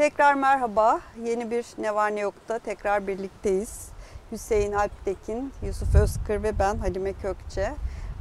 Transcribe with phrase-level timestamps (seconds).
[0.00, 1.00] Tekrar merhaba.
[1.24, 3.88] Yeni bir Ne Var Ne Yok'ta tekrar birlikteyiz.
[4.32, 7.72] Hüseyin Alptekin, Yusuf Özkır ve ben Halime Kökçe.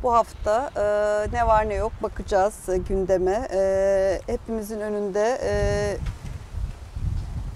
[0.03, 0.81] Bu hafta e,
[1.35, 3.47] ne var ne yok bakacağız e, gündeme.
[3.53, 5.53] E, hepimizin önünde e,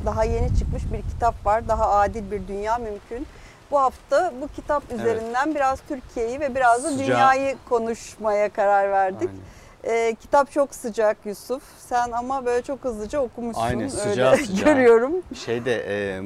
[0.05, 1.67] daha yeni çıkmış bir kitap var.
[1.67, 3.27] Daha adil bir dünya mümkün.
[3.71, 9.29] Bu hafta bu kitap üzerinden biraz Türkiye'yi ve biraz da Sıcağı- dünyayı konuşmaya karar verdik.
[9.29, 9.62] Aynen.
[9.87, 11.63] Ee, kitap çok sıcak Yusuf.
[11.77, 13.61] Sen ama böyle çok hızlıca okumuşsun.
[13.61, 14.65] Aynen, Öyle sıcağı sıcağı.
[14.75, 15.11] görüyorum.
[15.45, 16.21] Şeyde e, e,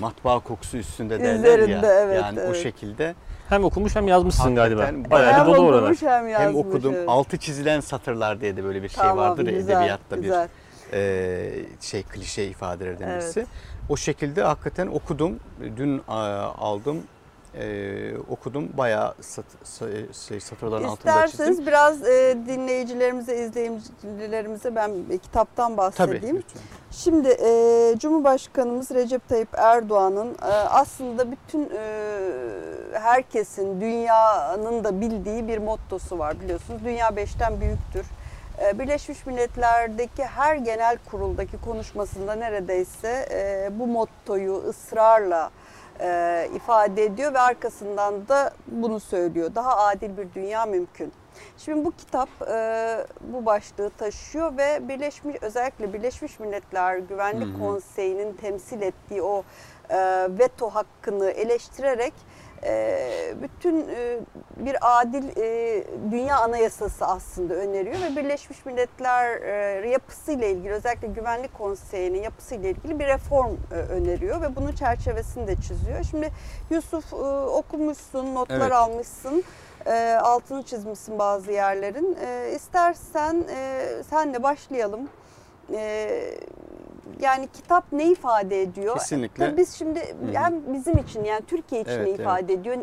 [0.00, 2.00] matbaa kokusu üstünde derler Üzerinde, ya.
[2.00, 2.62] evet, yani o evet.
[2.62, 3.14] şekilde
[3.48, 5.10] Hem okumuş hem yazmışsın Hakikaten galiba.
[5.10, 5.82] bayağı hem bir dolu oralar.
[5.82, 6.48] okumuş hem yazmış.
[6.48, 7.08] hem okudum evet.
[7.08, 10.48] altı çizilen satırlar diye de böyle bir şey Tamam, vardır güzel, edebiyatta güzel.
[10.92, 11.50] bir e,
[11.80, 13.22] şey klişe ifadelerden Evet.
[13.22, 13.46] birisi.
[13.88, 15.40] O şekilde hakikaten okudum.
[15.76, 16.16] Dün a,
[16.58, 17.02] aldım.
[17.58, 18.68] E, okudum.
[18.76, 21.24] Bayağı sat, sa- şey, satırların altında çizdim.
[21.46, 24.90] İsterseniz biraz e, dinleyicilerimize, izleyicilerimize ben
[25.22, 26.36] kitaptan Tabii bahsedeyim.
[26.36, 26.62] lütfen.
[26.90, 31.90] Şimdi e, Cumhurbaşkanımız Recep Tayyip Erdoğan'ın e, aslında bütün e,
[32.92, 36.80] herkesin, dünyanın da bildiği bir mottosu var biliyorsunuz.
[36.84, 38.06] Dünya beşten büyüktür.
[38.64, 45.50] E, Birleşmiş Milletler'deki her genel kuruldaki konuşmasında neredeyse e, bu mottoyu ısrarla
[46.00, 49.54] e, ifade ediyor ve arkasından da bunu söylüyor.
[49.54, 51.12] Daha adil bir dünya mümkün.
[51.58, 57.58] Şimdi bu kitap e, bu başlığı taşıyor ve Birleşmiş özellikle Birleşmiş Milletler Güvenlik Hı hı.
[57.58, 59.44] Konseyi'nin temsil ettiği o
[59.90, 62.14] e, veto hakkını eleştirerek
[63.42, 64.18] bütün e,
[64.56, 69.42] bir adil e, dünya anayasası aslında öneriyor ve Birleşmiş Milletler
[69.82, 75.46] e, yapısıyla ilgili özellikle Güvenlik Konseyi'nin yapısıyla ilgili bir reform e, öneriyor ve bunun çerçevesini
[75.46, 76.04] de çiziyor.
[76.10, 76.30] Şimdi
[76.70, 77.16] Yusuf e,
[77.46, 78.72] okumuşsun, notlar Evet.
[78.72, 79.44] almışsın.
[79.86, 82.18] E, altını çizmişsin bazı yerlerin.
[82.26, 85.08] E, istersen e, senle başlayalım.
[85.72, 86.10] E,
[87.20, 88.94] yani kitap ne ifade ediyor?
[88.94, 89.46] Kesinlikle.
[89.46, 90.32] Tabii biz şimdi hı.
[90.32, 92.20] hem bizim için yani Türkiye için Evet, ne evet.
[92.20, 92.76] ifade ediyor?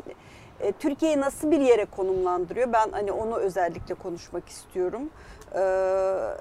[0.60, 2.74] E, Türkiye'yi nasıl bir yere konumlandırıyor?
[2.74, 5.10] Ben hani onu özellikle konuşmak istiyorum.
[5.56, 5.60] E,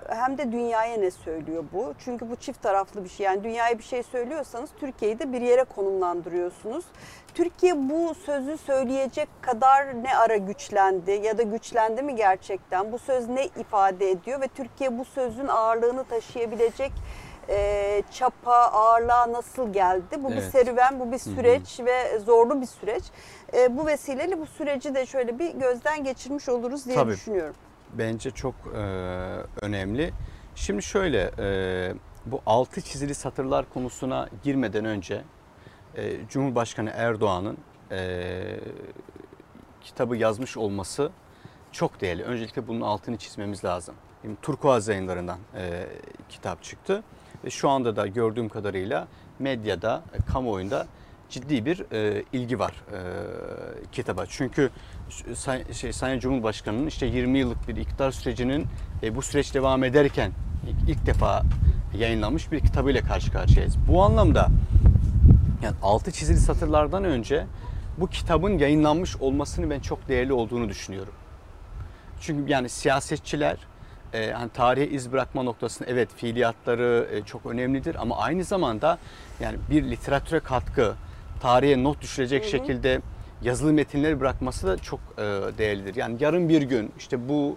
[0.08, 1.94] hem de dünyaya ne söylüyor bu?
[1.98, 3.26] Çünkü bu çift taraflı bir şey.
[3.26, 6.84] Yani dünyaya bir şey söylüyorsanız Türkiye'yi de bir yere konumlandırıyorsunuz.
[7.34, 12.92] Türkiye bu sözü söyleyecek kadar ne ara güçlendi ya da güçlendi mi gerçekten?
[12.92, 16.92] Bu söz ne ifade ediyor ve Türkiye bu sözün ağırlığını taşıyabilecek
[17.50, 20.22] e, çapa, ağırlığa nasıl geldi?
[20.24, 20.50] Bu bir Evet.
[20.52, 23.04] serüven, bu bir süreç ve zorlu bir süreç.
[23.54, 27.12] E, bu vesileyle bu süreci de şöyle bir gözden geçirmiş oluruz diye Tabii.
[27.12, 27.54] düşünüyorum.
[27.92, 28.78] bence çok e,
[29.62, 30.12] önemli.
[30.54, 31.92] Şimdi şöyle e,
[32.26, 35.22] bu altı çizili satırlar konusuna girmeden önce
[35.96, 37.58] e, Cumhurbaşkanı Erdoğan'ın
[37.90, 38.30] e,
[39.80, 41.10] kitabı yazmış olması
[41.72, 42.22] çok değerli.
[42.24, 43.94] Öncelikle bunun altını çizmemiz lazım.
[44.22, 45.86] Şimdi Turkuaz yayınlarından e,
[46.28, 47.02] kitap çıktı
[47.44, 49.08] ve şu anda da gördüğüm kadarıyla
[49.38, 50.86] medyada, e, kamuoyunda
[51.30, 52.98] ciddi bir e, ilgi var e,
[53.92, 54.26] kitaba.
[54.26, 54.70] Çünkü
[55.34, 58.66] Say, şey, Sayın Cumhurbaşkanı'nın işte 20 yıllık bir iktidar sürecinin
[59.02, 60.32] e, bu süreç devam ederken
[60.68, 61.42] ilk, ilk defa
[61.98, 63.76] yayınlanmış bir kitabıyla karşı karşıyayız.
[63.88, 64.48] Bu anlamda
[65.62, 67.46] yani altı çizili satırlardan önce
[67.98, 71.12] bu kitabın yayınlanmış olmasını ben çok değerli olduğunu düşünüyorum.
[72.20, 73.56] Çünkü yani siyasetçiler
[74.14, 78.98] e, hani tarihe iz bırakma noktasında evet fiiliyatları e, çok önemlidir ama aynı zamanda
[79.40, 80.94] yani bir literatüre katkı,
[81.40, 83.00] tarihe not düşürecek şekilde
[83.42, 85.22] yazılı metinleri bırakması da çok e,
[85.58, 85.96] değerlidir.
[85.96, 87.56] Yani yarın bir gün işte bu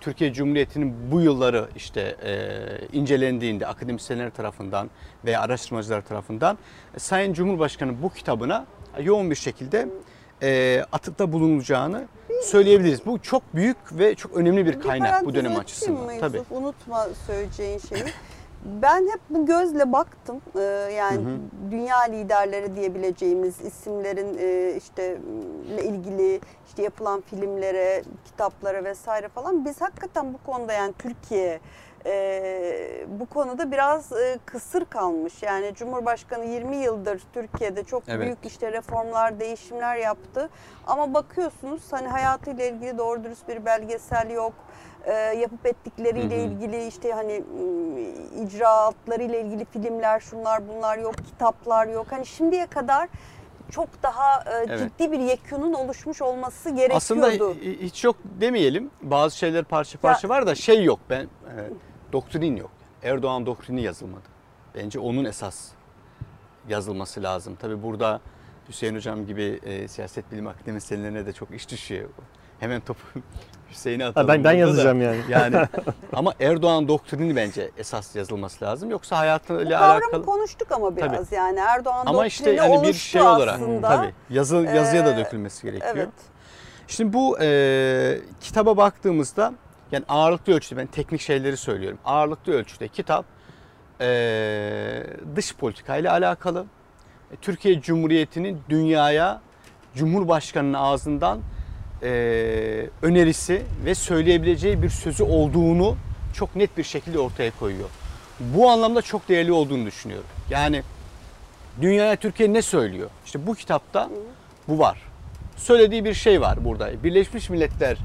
[0.00, 4.90] Türkiye Cumhuriyeti'nin bu yılları işte e, incelendiğinde akademisyenler tarafından
[5.24, 6.58] veya araştırmacılar tarafından
[6.94, 8.66] e, Sayın Cumhurbaşkanı bu kitabına
[9.00, 9.88] yoğun bir şekilde
[10.42, 12.08] e, atıfta bulunacağını
[12.42, 13.06] söyleyebiliriz.
[13.06, 16.04] Bu çok büyük ve çok önemli bir kaynak bu parantez dönem açısından.
[16.04, 16.42] mı Tabii.
[16.50, 18.04] Unutma söyleyeceğin şeyi.
[18.64, 20.40] Ben hep bu gözle baktım.
[20.56, 20.60] Ee,
[20.96, 21.20] yani
[21.70, 25.18] dünya liderleri diyebileceğimiz isimlerin e, işte
[25.66, 31.60] ile ilgili işte yapılan filmlere, kitaplara vesaire falan biz hakikaten bu konuda yani Türkiye
[32.06, 35.42] e, bu konuda biraz e, kısır kalmış.
[35.42, 38.20] Yani Cumhurbaşkanı 20 yıldır Türkiye'de çok Evet.
[38.20, 40.48] büyük işte reformlar, değişimler yaptı.
[40.86, 44.52] Ama bakıyorsunuz hani hayatıyla ilgili doğru dürüst bir belgesel yok.
[45.04, 46.46] E, yapıp ettikleriyle Hı hı.
[46.52, 47.42] ilgili işte hani
[48.44, 52.06] icraatlarıyla ilgili filmler, şunlar bunlar yok, kitaplar yok.
[52.10, 53.08] Hani şimdiye kadar
[53.70, 54.78] çok daha e, Evet.
[54.78, 56.96] ciddi bir yekünün oluşmuş olması gerekiyordu.
[56.96, 58.90] Aslında hi- hiç yok demeyelim.
[59.02, 61.00] Bazı şeyler parça parça var da şey yok.
[61.10, 61.28] Ben e,
[62.12, 62.70] doktrin yok.
[63.02, 64.22] Erdoğan doktrini yazılmadı.
[64.74, 65.68] Bence onun esas
[66.68, 67.56] yazılması lazım.
[67.60, 68.20] Tabii burada
[68.68, 72.08] Hüseyin Hocam gibi e, siyaset bilim akademisyenlerine de çok iş düşüyor.
[72.60, 73.00] hemen topu
[73.70, 74.28] Hüseyin'e Ha, atalım.
[74.28, 74.58] ben ben burada da.
[74.58, 75.20] yazacağım yani.
[75.28, 75.56] Yani
[76.12, 78.90] ama Erdoğan doktrini bence esas yazılması lazım.
[78.90, 80.24] Yoksa Bu hayatıyla kavramı alakalı.
[80.24, 83.88] konuştuk ama biraz yani Erdoğan Ama işte doktrini yani bir oluştu şey olarak aslında.
[83.88, 85.92] tabii yazı yazıya da Ee, dökülmesi gerekiyor.
[85.96, 86.08] Evet.
[86.88, 89.52] Şimdi bu e, kitaba baktığımızda
[89.92, 91.98] yani ağırlıklı ölçüde ben teknik şeyleri söylüyorum.
[92.04, 93.24] Ağırlıklı ölçüde kitap
[94.00, 95.06] e,
[95.36, 96.66] dış politikayla alakalı.
[97.32, 99.40] E, Türkiye Cumhuriyeti'nin dünyaya
[99.94, 101.40] Cumhurbaşkanı'nın ağzından
[102.02, 102.10] e,
[103.02, 105.96] önerisi ve söyleyebileceği bir sözü olduğunu
[106.34, 107.88] çok net bir şekilde ortaya koyuyor.
[108.40, 110.26] Bu anlamda çok değerli olduğunu düşünüyorum.
[110.50, 110.82] Yani
[111.80, 113.10] dünyaya Türkiye ne söylüyor?
[113.24, 114.08] İşte bu kitapta
[114.68, 115.02] bu var.
[115.56, 117.04] Söylediği bir şey var burada.
[117.04, 117.96] Birleşmiş Milletler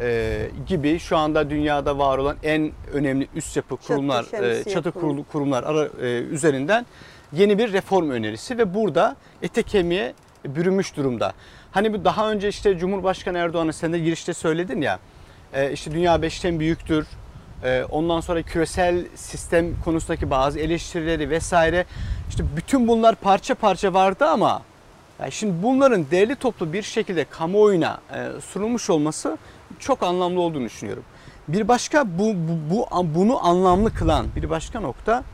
[0.00, 4.88] e, gibi şu anda dünyada var olan en önemli üst yapı kurumlar, e, şemsiye çatı
[4.88, 6.86] kurulu- kurumlar ara, e, üzerinden
[7.32, 10.14] yeni bir reform önerisi ve burada ete kemiğe
[10.44, 11.32] bürünmüş durumda.
[11.70, 14.98] Hani bu daha önce işte Cumhurbaşkanı Erdoğan'ın sen de girişte söyledin ya
[15.52, 17.06] e, işte dünya beşten büyüktür.
[17.64, 21.84] E, ondan sonra küresel sistem konusundaki bazı eleştirileri vesaire
[22.28, 24.62] işte bütün bunlar parça parça vardı ama
[25.20, 29.38] yani şimdi bunların değerli toplu bir şekilde kamuoyuna e, sunulmuş olması
[29.78, 31.04] çok anlamlı olduğunu düşünüyorum.
[31.48, 35.24] Bir başka bu, bu, bu bunu anlamlı kılan bir başka nokta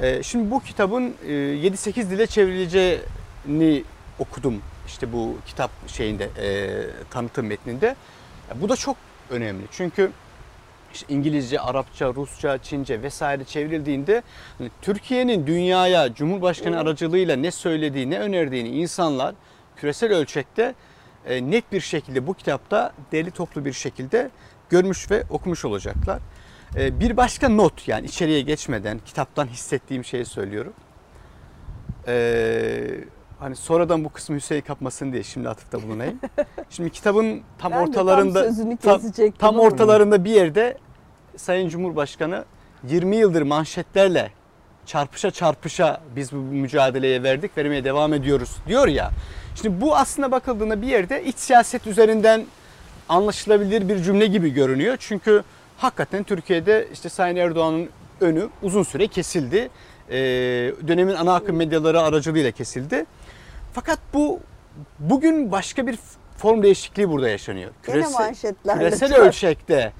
[0.00, 3.84] e, şimdi bu kitabın e, 7-8 dile çevrileceğini
[4.18, 6.70] okudum işte bu kitap şeyinde e,
[7.10, 7.96] tanıtım metninde.
[8.54, 8.96] Bu da çok
[9.30, 10.10] önemli çünkü
[10.94, 14.22] işte İngilizce, Arapça, Rusça, Çince vesaire çevrildiğinde
[14.58, 19.34] hani Türkiye'nin dünyaya Cumhurbaşkanı aracılığıyla ne söylediği, ne önerdiğini insanlar
[19.76, 20.74] küresel ölçekte
[21.26, 24.30] e, net bir şekilde bu kitapta deli toplu bir şekilde
[24.70, 26.18] görmüş ve okumuş olacaklar.
[26.76, 30.72] E, bir başka not yani içeriye geçmeden kitaptan hissettiğim şeyi söylüyorum.
[32.06, 33.04] E,
[33.38, 36.20] hani sonradan bu kısmı Hüseyin kapmasın diye şimdi atıfta bulunayım.
[36.70, 38.42] Şimdi kitabın tam Ben ortalarında
[38.82, 40.78] tam tam- tam ortalarında bir yerde
[41.36, 42.44] Sayın Cumhurbaşkanı
[42.88, 44.30] 20 yıldır manşetlerle
[44.92, 49.10] çarpışa çarpışa biz bu mücadeleye verdik, vermeye devam ediyoruz diyor ya.
[49.54, 52.46] Şimdi bu aslında bakıldığında bir yerde iç siyaset üzerinden
[53.08, 54.96] anlaşılabilir bir cümle gibi görünüyor.
[55.00, 55.42] Çünkü
[55.78, 57.88] hakikaten Türkiye'de işte Sayın Erdoğan'ın
[58.20, 59.70] önü uzun süre kesildi.
[60.10, 60.14] Ee,
[60.88, 63.04] dönemin ana akım medyaları aracılığıyla kesildi.
[63.72, 64.40] Fakat bu
[64.98, 65.98] bugün başka bir
[66.36, 67.70] form değişikliği burada yaşanıyor.
[67.82, 69.92] Küresel çarp- ölçekte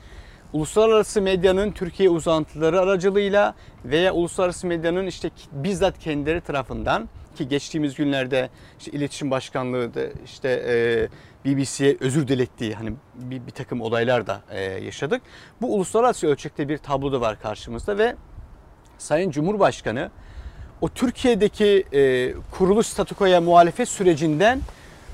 [0.52, 3.54] uluslararası medyanın Türkiye uzantıları aracılığıyla
[3.84, 10.49] veya uluslararası medyanın işte bizzat kendileri tarafından ki geçtiğimiz günlerde işte iletişim başkanlığı da işte
[10.66, 11.08] e,
[11.44, 15.22] BBC'ye özür dilettiği hani bir, bir takım olaylar da e, yaşadık.
[15.60, 18.16] Bu uluslararası ölçekte bir tablo da var karşımızda ve
[18.99, 20.10] Sayın Cumhurbaşkanı
[20.81, 24.60] o Türkiye'deki e, kuruluş statükoya muhalefet sürecinden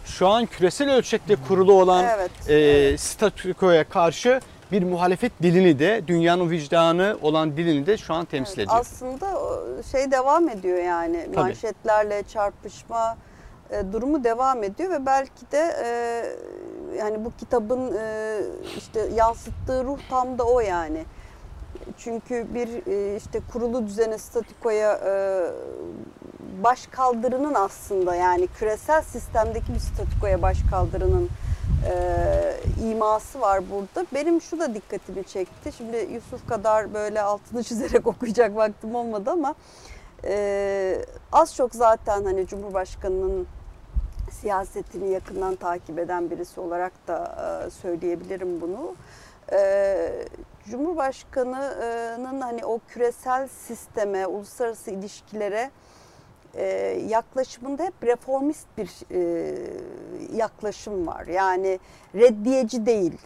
[0.04, 3.00] şu an küresel ölçekte kurulu olan Evet, e, evet.
[3.00, 4.40] statükoya karşı
[4.72, 8.80] bir muhalefet dilini de dünyanın vicdanı olan dilini de şu an temsil Evet, ediyor.
[8.80, 11.36] Aslında o şey devam ediyor yani Tabii.
[11.36, 13.16] manşetlerle çarpışma
[13.70, 15.88] e, durumu devam ediyor ve belki de e,
[16.98, 18.38] yani bu kitabın e,
[18.76, 21.04] işte yansıttığı ruh tam da o yani.
[21.98, 25.12] Çünkü bir e, işte kurulu düzene statükoya e,
[26.64, 31.28] baş kaldırının aslında yani küresel sistemdeki bir statükoya baş kaldırının
[31.86, 34.06] e, iması var burada.
[34.14, 35.72] Benim şu da dikkatimi çekti.
[35.72, 39.54] Şimdi Yusuf kadar böyle altını çizerek okuyacak vaktim olmadı ama
[40.24, 43.46] e, az çok zaten hani Cumhurbaşkanı'nın
[44.30, 48.94] siyasetini yakından takip eden birisi olarak da e, söyleyebilirim bunu.
[49.52, 50.26] E,
[50.70, 55.70] Cumhurbaşkanı'nın hani o küresel sisteme, uluslararası ilişkilere
[56.54, 56.64] e,
[57.08, 59.54] yaklaşımında hep reformist bir e,
[60.36, 61.26] yaklaşım var.
[61.26, 61.78] Yani
[62.14, 63.18] reddiyeci değil.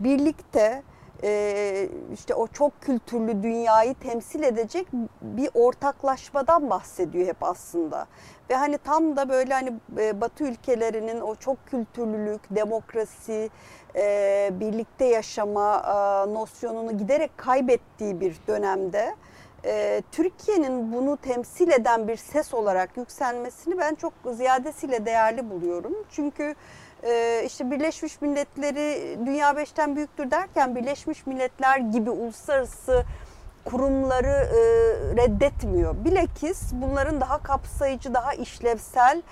[0.00, 0.82] Birlikte
[1.22, 4.86] e, işte o çok kültürlü dünyayı temsil edecek
[5.22, 8.06] bir ortaklaşmadan bahsediyor hep aslında.
[8.50, 9.72] Ve hani tam da böyle hani
[10.20, 13.50] Batı ülkelerinin o çok kültürlülük, demokrasi,
[14.60, 19.14] birlikte yaşama e, nosyonunu giderek kaybettiği bir dönemde
[19.64, 25.94] e, Türkiye'nin bunu temsil eden bir ses olarak yükselmesini ben çok ziyadesiyle değerli buluyorum.
[26.10, 26.54] Çünkü
[27.02, 33.04] e, işte Birleşmiş Milletleri dünya beşten büyüktür derken Birleşmiş Milletler gibi uluslararası
[33.64, 34.60] kurumları e,
[35.16, 36.04] reddetmiyor.
[36.04, 39.22] Bilakis bunların daha kapsayıcı, daha işlevsel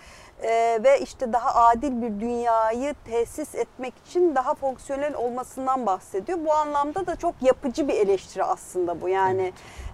[0.42, 6.38] e, ve işte daha adil bir dünyayı tesis etmek için daha fonksiyonel olmasından bahsediyor.
[6.44, 9.08] Bu anlamda da çok yapıcı bir eleştiri aslında bu.
[9.08, 9.87] Yani e,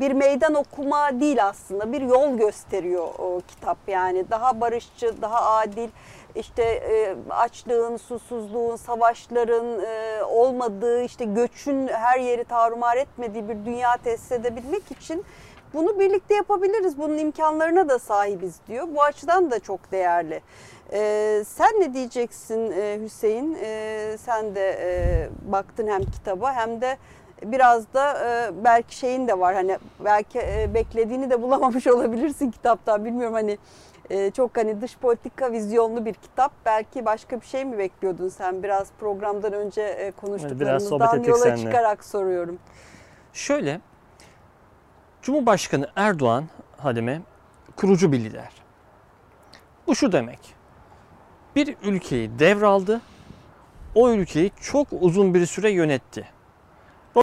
[0.00, 5.88] bir meydan okuma değil aslında bir yol gösteriyor o kitap yani daha barışçı daha adil
[6.36, 13.96] işte e, açlığın susuzluğun savaşların e, olmadığı işte göçün her yeri tarumar etmediği bir dünya
[13.96, 15.24] tesis edebilmek için
[15.74, 20.42] bunu birlikte yapabiliriz bunun imkanlarına da sahibiz diyor bu açıdan da çok değerli.
[21.44, 23.54] Sen ne diyeceksin e, Hüseyin?
[24.16, 26.96] Sen de e, baktın hem kitaba hem de
[27.42, 33.04] biraz da e, belki şeyin de var hani belki e, beklediğini de bulamamış olabilirsin kitaptan
[33.04, 33.58] bilmiyorum hani
[34.10, 38.62] e, çok hani dış politika vizyonlu bir kitap belki başka bir şey mi bekliyordun sen
[38.62, 41.62] biraz programdan önce e, konuştuklarımızdan yola seninle.
[41.62, 42.58] çıkarak soruyorum.
[43.32, 43.80] Şöyle,
[45.22, 46.44] Cumhurbaşkanı Erdoğan
[46.76, 47.22] Hademe
[47.76, 48.52] kurucu bir lider.
[49.86, 50.54] Bu şu demek.
[51.56, 53.00] Bir ülkeyi devraldı.
[53.94, 56.28] O ülkeyi çok uzun bir süre yönetti.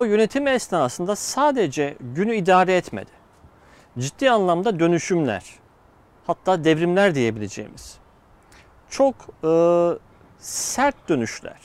[0.01, 3.12] O yönetim esnasında sadece günü idare etmedi.
[4.00, 5.43] Ciddi anlamda dönüşümler,
[6.27, 7.97] hatta devrimler diyebileceğimiz
[8.89, 9.50] çok e,
[10.39, 11.57] sert dönüşler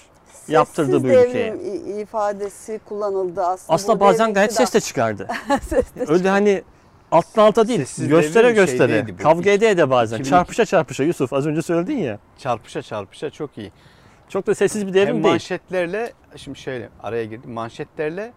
[0.48, 1.56] yaptırdı Sessiz bu ülkeye.
[2.02, 3.74] ifadesi kullanıldı aslında.
[3.74, 5.28] Aslında bazen gayet ses de çıkardı.
[5.48, 6.62] de- ses de Öyle hani
[7.10, 10.30] alttan alta değil, Sessiz göstere göstere, kavga ede ede bazen, 2002.
[10.30, 12.18] çarpışa çarpışa Yusuf az önce söyledin ya.
[12.38, 13.72] Çarpışa çarpışa çok iyi.
[14.28, 15.32] Çok da sessiz bir devrim Hem değil.
[15.32, 17.52] manşetlerle şimdi şöyle araya girdim.
[17.52, 18.32] Manşetlerle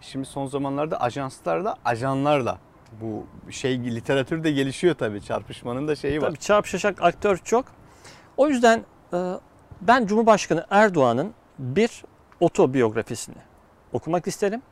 [0.00, 2.58] şimdi son zamanlarda ajanslarla ajanlarla
[3.00, 5.20] bu şey literatürde gelişiyor tabii.
[5.22, 6.26] Çarpışmanın da şeyi var.
[6.28, 7.64] Tabii çarpışacak aktör çok.
[8.36, 9.18] O yüzden e,
[9.80, 12.04] ben Cumhurbaşkanı Erdoğan'ın bir
[12.40, 13.36] otobiyografisini
[13.92, 14.62] okumak isterim.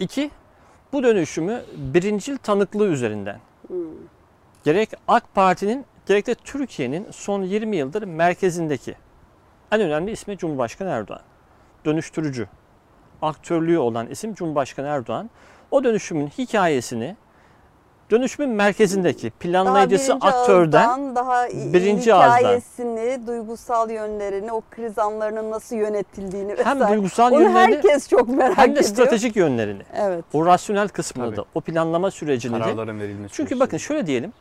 [0.00, 0.30] İki,
[0.92, 3.76] bu dönüşümü birincil tanıklığı üzerinden Hmm.
[4.64, 8.94] gerek AK Parti'nin gerek de Türkiye'nin son 20 yıldır merkezindeki
[9.72, 11.20] en önemli ismi Cumhurbaşkanı Erdoğan.
[11.84, 12.48] Dönüştürücü,
[13.22, 15.30] aktörlüğü olan isim Cumhurbaşkanı Erdoğan.
[15.70, 17.16] O dönüşümün hikayesini
[18.10, 22.38] dönüşümün merkezindeki planlayıcısı birinci aktörden ağızdan, daha birinci ağızdan.
[22.38, 26.94] hikayesini, duygusal yönlerini, o kriz anlarının nasıl yönetildiğini hem vesaire.
[26.96, 28.84] duygusal Onu yönlerini herkes çok merak hem de ediyor.
[28.84, 29.82] stratejik yönlerini.
[29.96, 30.24] Evet.
[30.32, 31.36] O rasyonel kısmını Tabii.
[31.36, 33.34] da, o planlama sürecini de Kararların verilmesi.
[33.34, 33.60] Çünkü süreci.
[33.60, 34.32] bakın şöyle diyelim.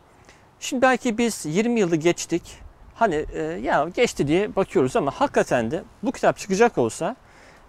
[0.60, 2.67] Şimdi belki biz 20 yılı geçtik.
[3.00, 7.16] Hani e, ya geçti diye bakıyoruz ama hakikaten de bu kitap çıkacak olsa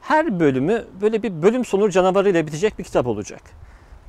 [0.00, 3.40] her bölümü böyle bir bölüm sonu canavarıyla bitecek bir kitap olacak.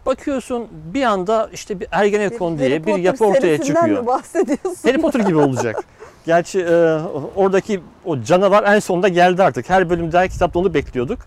[0.06, 4.02] Bakıyorsun bir anda işte bir Ergenekon Bir diye Harry bir Potter yapı ortaya çıkıyor.
[4.02, 4.90] mi bahsediyorsun?
[4.90, 5.84] Harry Potter gibi olacak.
[6.26, 7.00] Gerçi e,
[7.36, 9.70] oradaki o canavar en sonunda geldi artık.
[9.70, 11.20] Her bölümde her kitapta onu bekliyorduk.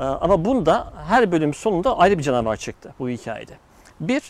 [0.00, 3.52] E, ama bunda her bölüm sonunda ayrı bir canavar çıktı bu hikayede.
[4.00, 4.22] Bir,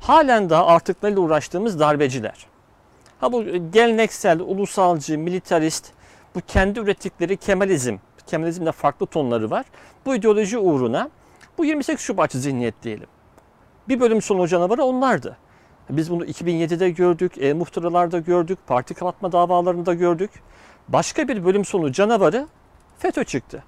[0.00, 2.51] halen daha artıklarıyla uğraştığımız darbeciler.
[3.22, 5.92] Ha bu geleneksel, ulusalcı, militarist,
[6.34, 9.66] bu kendi ürettikleri Kemalizm, Kemalizmde farklı tonları var.
[10.06, 11.10] Bu ideoloji uğruna
[11.58, 13.06] bu 28 Şubatçı zihniyet diyelim.
[13.88, 15.36] Bir bölüm sonu canavarı onlardı.
[15.90, 20.30] Biz bunu 2007'de gördük, e, muhtıralarda gördük, parti kapatma davalarında gördük.
[20.88, 22.46] Başka bir bölüm sonu canavarı
[22.98, 23.64] FETÖ çıktı.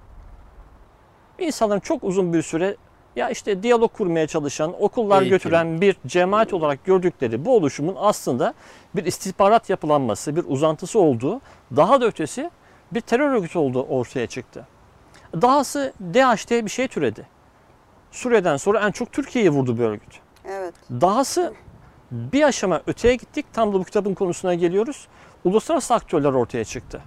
[1.39, 2.75] İnsanların çok uzun bir süre
[3.15, 5.37] ya işte diyalog kurmaya çalışan, okullar Eğitim.
[5.37, 8.53] götüren bir cemaat olarak gördükleri bu oluşumun aslında
[8.95, 11.41] bir istihbarat yapılanması, bir uzantısı olduğu,
[11.75, 12.51] daha da ötesi
[12.91, 14.67] bir terör örgütü olduğu ortaya çıktı.
[15.41, 17.27] Dahası diye bir şey türedi.
[18.11, 20.19] Suriye'den sonra en çok Türkiye'yi vurdu bir örgüt.
[20.45, 20.73] Evet.
[20.91, 21.53] Dahası
[22.11, 23.45] bir aşama öteye gittik.
[23.53, 25.07] Tam da bu kitabın konusuna geliyoruz.
[25.43, 27.01] Uluslararası aktörler ortaya çıktı.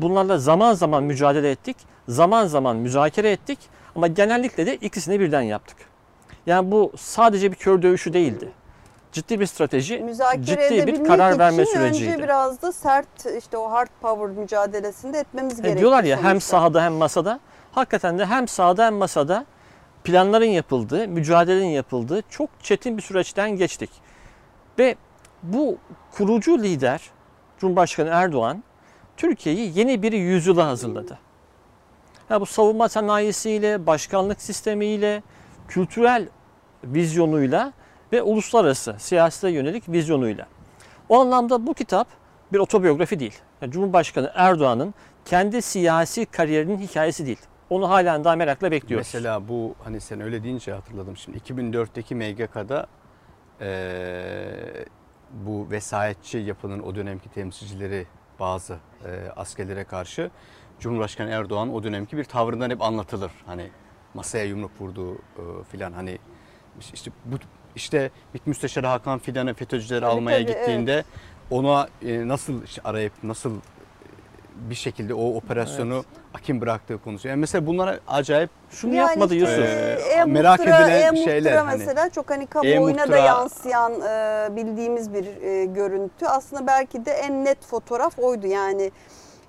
[0.00, 1.76] Bunlarla zaman zaman mücadele ettik.
[2.08, 3.58] Zaman zaman müzakere ettik.
[3.98, 5.76] Ama genellikle de ikisini birden yaptık.
[6.46, 8.48] Yani bu sadece bir kör dövüşü değildi.
[9.12, 12.12] Ciddi bir strateji, Müzakere ciddi bir karar verme süreciydi.
[12.12, 15.78] önce biraz da sert işte o hard power mücadelesinde etmemiz E, gerekiyor.
[15.80, 16.48] diyorlar ya hem sonuçta.
[16.50, 17.40] sahada hem masada.
[17.72, 19.44] Hakikaten de hem sahada hem masada
[20.04, 23.90] planların yapıldığı, mücadelenin yapıldığı çok çetin bir süreçten geçtik.
[24.78, 24.96] Ve
[25.42, 25.78] bu
[26.12, 27.00] kurucu lider
[27.58, 28.62] Cumhurbaşkanı Erdoğan
[29.16, 31.18] Türkiye'yi yeni bir yüzyıla hazırladı.
[32.28, 35.22] Ha, bu savunma sanayisiyle, başkanlık sistemiyle,
[35.68, 36.28] kültürel
[36.84, 37.72] vizyonuyla
[38.12, 40.46] ve uluslararası siyasete yönelik vizyonuyla.
[41.08, 42.08] O anlamda bu kitap
[42.52, 43.38] bir otobiyografi değil.
[43.62, 44.94] Yani Cumhurbaşkanı Erdoğan'ın
[45.24, 47.38] kendi siyasi kariyerinin hikayesi değil.
[47.70, 49.06] Onu halen daha merakla bekliyoruz.
[49.14, 52.86] Mesela bu hani sen öyle deyince hatırladım şimdi 2004'teki MGK'da
[53.60, 54.84] eee,
[55.32, 58.06] bu vesayetçi yapının o dönemki temsilcileri
[58.40, 58.72] bazı
[59.04, 60.30] eee, askerlere karşı
[60.80, 63.30] Cumhurbaşkanı Erdoğan o dönemki bir tavrından hep anlatılır.
[63.46, 63.70] Hani
[64.14, 66.18] masaya yumruk vurduğu eee, filan hani
[66.94, 67.36] işte bu
[67.76, 71.04] işte MİT Müsteşarı Hakan Fidan'ı FETÖ'cüleri Tabii, almaya tabii, gittiğinde
[71.50, 73.52] ona e, nasıl arayıp nasıl
[74.54, 76.04] bir şekilde o operasyonu
[76.34, 77.28] Akin bıraktığı konusu.
[77.28, 79.64] Yani mesela bunlara acayip Şunu yapmadı işte, Yusuf.
[79.64, 81.78] Ee, e, merak edilen e, şeyler hani.
[81.78, 86.26] mesela çok hani kamuoyuna da E-muhtıra- yansıyan e, bildiğimiz bir e, görüntü.
[86.26, 88.46] Aslında belki de en net fotoğraf oydu.
[88.46, 88.92] Yani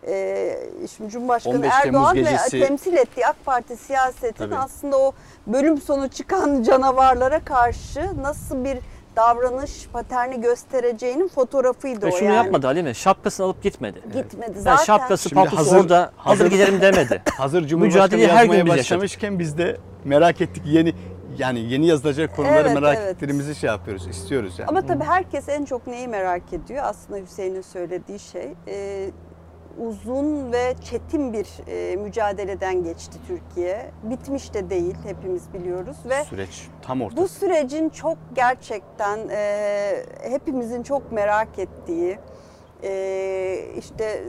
[0.07, 0.55] e,
[0.97, 4.55] şimdi Cumhurbaşkanı 15 Temmuz Erdoğan ve gecesi- temsil ettiği AK Parti siyasetin Tabii.
[4.55, 5.11] aslında o
[5.47, 8.77] bölüm sonu çıkan canavarlara karşı nasıl bir
[9.15, 12.35] davranış paterni göstereceğinin fotoğrafıydı Ve o şunu yani.
[12.35, 12.93] yapmadı Halime.
[12.93, 14.01] Şapkasını alıp gitmedi.
[14.13, 14.83] Gitmedi Yani zaten.
[14.83, 17.23] şapkası Şimdi hazır- orada hazır hazır- gidelim demedi.
[17.37, 20.93] hazır Cumhurbaşkanı her gün başlamışken biz de merak ettik yeni
[21.37, 23.07] yani yeni yazılacak konuları Evet, merak evet.
[23.09, 24.69] ettiklerimizi şey yapıyoruz, istiyoruz yani.
[24.69, 26.83] Ama tabii herkes en çok neyi merak ediyor?
[26.85, 29.09] Aslında Hüseyin'in söylediği şey e,
[29.77, 33.91] uzun ve çetin bir e, mücadeleden geçti Türkiye.
[34.03, 37.21] Bitmiş de değil hepimiz biliyoruz ve süreç tam ortada.
[37.21, 42.19] bu sürecin çok gerçekten e, hepimizin çok merak ettiği
[42.83, 44.23] e, işte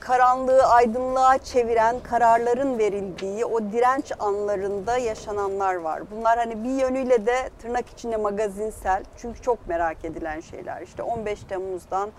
[0.00, 6.02] karanlığı aydınlığa çeviren kararların verildiği o direnç anlarında yaşananlar var.
[6.10, 10.82] Bunlar hani bir yönüyle de tırnak içinde magazinsel çünkü çok merak edilen şeyler.
[10.82, 12.10] İşte 15 Temmuz'dan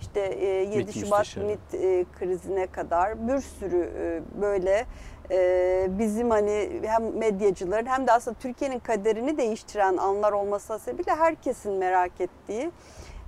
[0.00, 1.44] işte e, 7 MİT Şubat müsteşarı.
[1.46, 4.86] MİT e, krizine kadar bir sürü e, böyle
[5.30, 11.72] e, bizim hani hem medyacıların hem de aslında Türkiye'nin kaderini değiştiren anlar olması sebebiyle herkesin
[11.72, 12.70] merak ettiği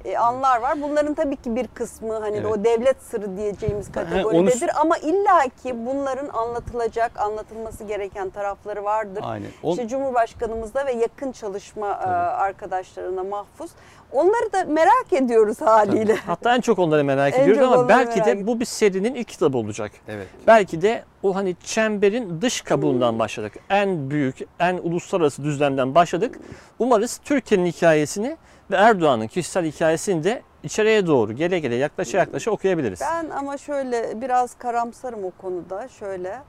[0.05, 0.83] e, anlar var.
[0.83, 2.47] Bunların tabii ki bir kısmı hani Evet.
[2.53, 9.23] o devlet sırrı diyeceğimiz onu- kategoridedir ama illaki bunların anlatılacak, anlatılması gereken tarafları vardır.
[9.27, 9.49] Aynen.
[9.63, 12.15] O- İşte Cumhurbaşkanımızda ve yakın çalışma e, Tabii.
[12.15, 13.71] arkadaşlarına mahfuz.
[14.13, 16.15] Onları da merak ediyoruz haliyle.
[16.15, 19.59] Hatta en çok onları merak En ediyoruz ama belki de bu bir serinin ilk kitabı
[19.59, 19.93] olacak.
[20.09, 20.27] evet.
[20.47, 22.69] Belki de o hani çemberin dış Hmm.
[22.69, 23.53] kabuğundan başladık.
[23.71, 26.39] En büyük, en uluslararası düzlemden başladık.
[26.79, 28.37] Umarız Türkiye'nin hikayesini
[28.71, 33.01] ve Erdoğan'ın kişisel hikayesini de içeriye doğru gele gele yaklaşa yaklaşa okuyabiliriz.
[33.01, 35.89] Ben ama şöyle biraz karamsarım o konuda.
[35.89, 36.43] Şöyle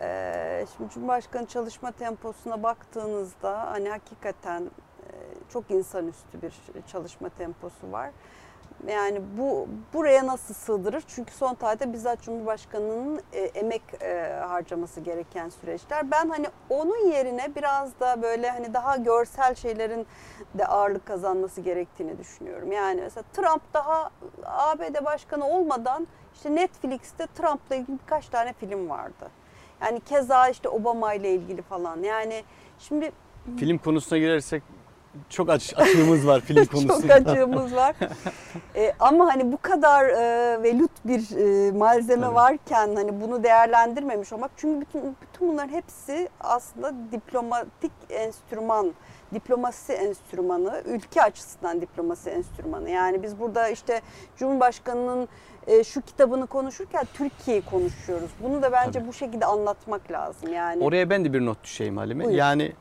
[0.00, 5.12] e, şimdi Cumhurbaşkanı çalışma temposuna baktığınızda hani hakikaten e,
[5.52, 6.52] çok insanüstü bir
[6.92, 8.10] çalışma temposu var.
[8.86, 11.02] Yani bu buraya nasıl sığdırır?
[11.08, 16.10] Çünkü son tarihte bizzat Cumhurbaşkanı'nın e, emek e, harcaması gereken süreçler.
[16.10, 20.06] Ben hani onun yerine biraz da böyle hani daha görsel şeylerin
[20.54, 22.72] de ağırlık kazanması gerektiğini düşünüyorum.
[22.72, 24.10] Yani mesela Trump daha
[24.44, 29.30] ABD başkanı olmadan işte Netflix'te Trump'la ilgili birkaç tane film vardı.
[29.82, 32.02] Yani keza işte Obama ile ilgili falan.
[32.02, 32.44] Yani
[32.78, 33.12] şimdi
[33.56, 34.62] Film konusuna girersek
[35.28, 37.18] çok aç, açığımız var film konusunda.
[37.18, 37.96] çok açığımız var.
[38.74, 42.34] E, ama hani bu kadar e, velut bir e, malzeme Tabii.
[42.34, 48.92] varken hani bunu değerlendirmemiş olmak çünkü bütün bütün bunların hepsi aslında diplomatik enstrüman,
[49.34, 52.90] diplomasi enstrümanı, ülke açısından diplomasi enstrümanı.
[52.90, 54.00] Yani biz burada işte
[54.36, 55.28] Cumhurbaşkanının
[55.66, 58.30] e, şu kitabını konuşurken Türkiye'yi konuşuyoruz.
[58.42, 59.08] Bunu da bence Tabii.
[59.08, 60.52] bu şekilde anlatmak lazım.
[60.52, 62.24] Yani Oraya ben de bir not düşeyim Halime.
[62.24, 62.36] Buyur.
[62.36, 62.72] Yani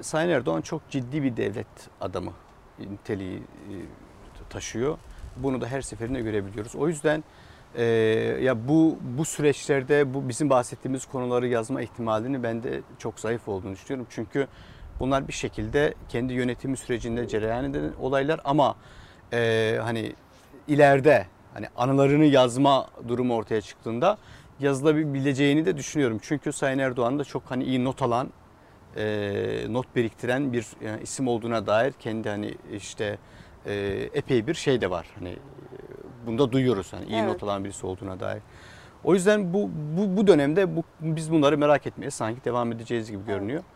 [0.00, 1.66] Sayın Erdoğan çok ciddi bir devlet
[2.00, 2.32] adamı
[2.78, 3.74] niteliği e,
[4.50, 4.98] taşıyor.
[5.36, 6.76] Bunu da her seferinde görebiliyoruz.
[6.76, 7.24] O yüzden
[7.74, 7.84] e,
[8.42, 13.72] ya bu bu süreçlerde bu bizim bahsettiğimiz konuları yazma ihtimalini ben de çok zayıf olduğunu
[13.72, 14.06] düşünüyorum.
[14.10, 14.46] Çünkü
[15.00, 18.76] bunlar bir şekilde kendi yönetimi sürecinde cereyan eden olaylar ama
[19.32, 20.12] e, hani
[20.68, 24.18] ileride hani anılarını yazma durumu ortaya çıktığında
[24.60, 26.18] yazılabileceğini de düşünüyorum.
[26.22, 28.30] Çünkü Sayın Erdoğan da çok hani iyi not alan,
[28.96, 33.18] e, not biriktiren bir yani isim olduğuna dair kendi hani işte
[33.66, 33.74] e,
[34.14, 35.06] epey bir şey de var.
[35.18, 35.36] Hani e,
[36.26, 37.28] bunda duyuyoruz hani iyi Evet.
[37.28, 38.42] not alan birisi olduğuna dair.
[39.04, 43.26] O yüzden bu bu, bu dönemde bu, biz bunları merak etmeye sanki devam edeceğiz gibi
[43.26, 43.62] görünüyor.
[43.62, 43.73] Ee,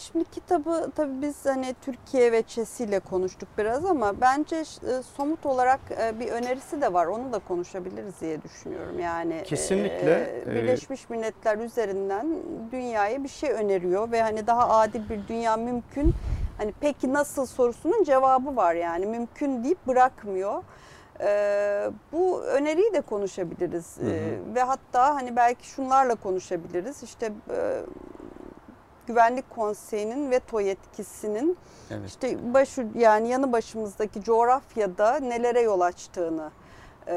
[0.00, 6.20] şimdi kitabı tabii biz hani Türkiye veçesiyle konuştuk biraz ama bence e, somut olarak e,
[6.20, 7.06] bir önerisi de var.
[7.06, 8.98] Onu da konuşabiliriz diye düşünüyorum.
[8.98, 12.26] Yani Kesinlikle, e, Birleşmiş Milletler üzerinden
[12.72, 16.14] dünyaya bir şey öneriyor ve hani daha adil bir dünya mümkün.
[16.58, 20.62] Hani peki nasıl sorusunun cevabı var yani mümkün deyip bırakmıyor.
[21.20, 24.10] Ee, bu öneriyi de konuşabiliriz Hı hı.
[24.10, 27.02] Ee, ve hatta hani belki şunlarla konuşabiliriz.
[27.02, 27.82] İşte e,
[29.06, 31.58] Güvenlik Konseyi'nin veto yetkisinin
[31.90, 32.08] Evet.
[32.08, 36.50] işte başı yani yanı başımızdaki coğrafyada nelere yol açtığını
[37.06, 37.14] e,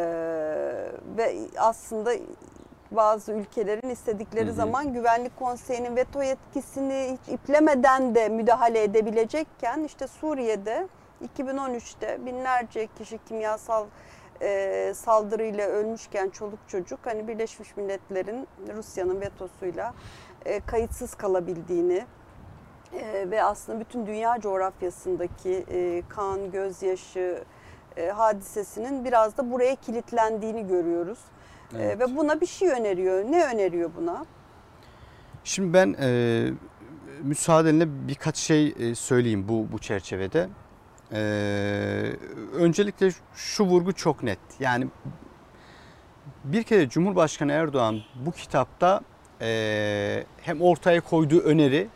[1.17, 2.12] ve aslında
[2.91, 4.56] bazı ülkelerin istedikleri Hı hı.
[4.56, 10.88] zaman Güvenlik Konseyi'nin veto yetkisini hiç iplemeden de müdahale edebilecekken işte Suriye'de
[11.38, 13.86] 2013'te binlerce kişi kimyasal
[14.41, 19.93] e, saldırıyla ölmüşken çoluk çocuk hani Birleşmiş Milletler'in Rusya'nın vetosuyla
[20.45, 22.06] e, kayıtsız kalabildiğini
[22.93, 27.43] e, ve aslında bütün dünya coğrafyasındaki e, kan, gözyaşı,
[27.97, 31.19] e, hadisesinin biraz da buraya kilitlendiğini görüyoruz.
[31.73, 31.99] E, Evet.
[31.99, 33.23] ve buna bir şey öneriyor.
[33.23, 34.25] Ne öneriyor buna?
[35.43, 36.49] Şimdi ben e,
[37.21, 40.49] müsaadenle birkaç şey e, söyleyeyim bu bu çerçevede.
[41.13, 41.19] E,
[42.54, 44.39] öncelikle şu vurgu çok net.
[44.60, 44.88] Yani
[46.43, 49.02] bir kere Cumhurbaşkanı Erdoğan bu kitapta
[49.41, 51.88] e, hem ortaya koyduğu öneri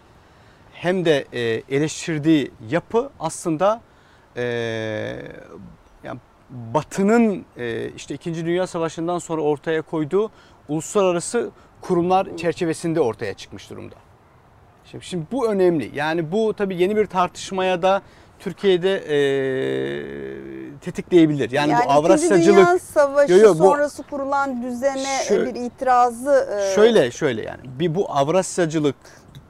[0.74, 3.82] hem de e, eleştirdiği yapı aslında
[4.38, 4.44] e,
[6.04, 8.46] yani Batı'nın e, işte 2.
[8.46, 10.32] Dünya Savaşı'ndan sonra ortaya koyduğu
[10.68, 11.52] uluslararası
[11.82, 13.96] kurumlar çerçevesinde ortaya çıkmış durumda.
[14.86, 15.92] Şimdi, şimdi bu önemli.
[15.94, 18.02] Yani bu tabii yeni bir tartışmaya da
[18.44, 21.52] Türkiye'de e, tetikleyebilir.
[21.52, 26.48] Yani, bu İkinci Avrasyacılık Dünya Savaşı Yo, yo, bu- sonrası kurulan düzene Şö- bir itirazı
[26.72, 28.96] e, Şöyle şöyle yani bir bu Avrasyacılık,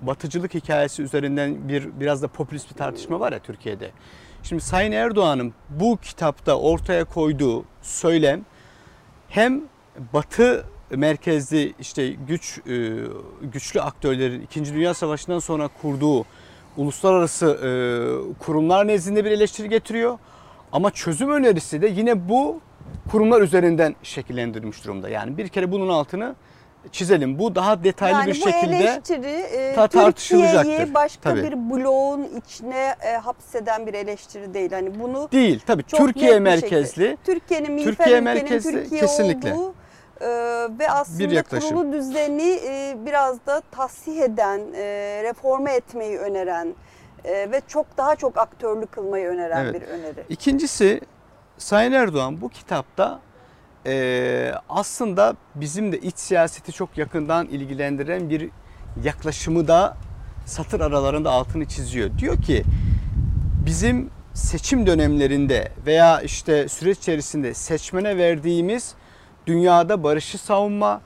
[0.01, 3.91] Batıcılık hikayesi üzerinden bir biraz da popülist bir tartışma var ya Türkiye'de.
[4.43, 8.45] Şimdi Sayın Erdoğan'ın bu kitapta ortaya koyduğu söylem
[9.29, 9.61] hem
[10.13, 12.59] Batı merkezli işte güç
[13.41, 14.65] güçlü aktörlerin 2.
[14.73, 16.25] Dünya Savaşı'ndan sonra kurduğu
[16.77, 17.69] uluslararası e,
[18.39, 20.17] kurumlar nezdinde bir eleştiri getiriyor.
[20.71, 22.59] Ama çözüm önerisi de yine bu
[23.11, 25.09] kurumlar üzerinden şekillendirilmiş durumda.
[25.09, 26.35] Yani bir kere bunun altını
[26.91, 27.39] çizelim.
[27.39, 30.57] Bu daha detaylı yani bir şekilde eleştiri e, ta- tartışılacaktır.
[30.63, 31.43] Türkiye'yi başka Tabii.
[31.43, 34.71] bir bloğun içine e, hapseden bir eleştiri değil.
[34.71, 35.59] Hani bunu değil.
[35.65, 37.17] Tabii Türkiye merkezli.
[37.25, 39.53] Türkiye'nin Türkiye merkezli, Türkiye kesinlikle.
[39.53, 39.73] olduğu
[40.23, 40.27] e,
[40.79, 41.69] ve aslında yaklaşım.
[41.69, 44.83] kurulu düzeni e, biraz da tasih eden, e,
[45.23, 46.75] reforme etmeyi öneren
[47.25, 49.81] e, ve çok daha çok aktörlü kılmayı öneren Evet.
[49.81, 50.23] bir öneri.
[50.29, 51.01] İkincisi
[51.57, 53.19] Sayın Erdoğan bu kitapta
[53.85, 58.49] eee, aslında bizim de iç siyaseti çok yakından ilgilendiren bir
[59.03, 59.97] yaklaşımı da
[60.45, 62.09] satır aralarında altını çiziyor.
[62.17, 62.63] Diyor ki
[63.65, 68.93] bizim seçim dönemlerinde veya işte süreç içerisinde seçmene verdiğimiz
[69.47, 71.01] dünyada barışı savunma,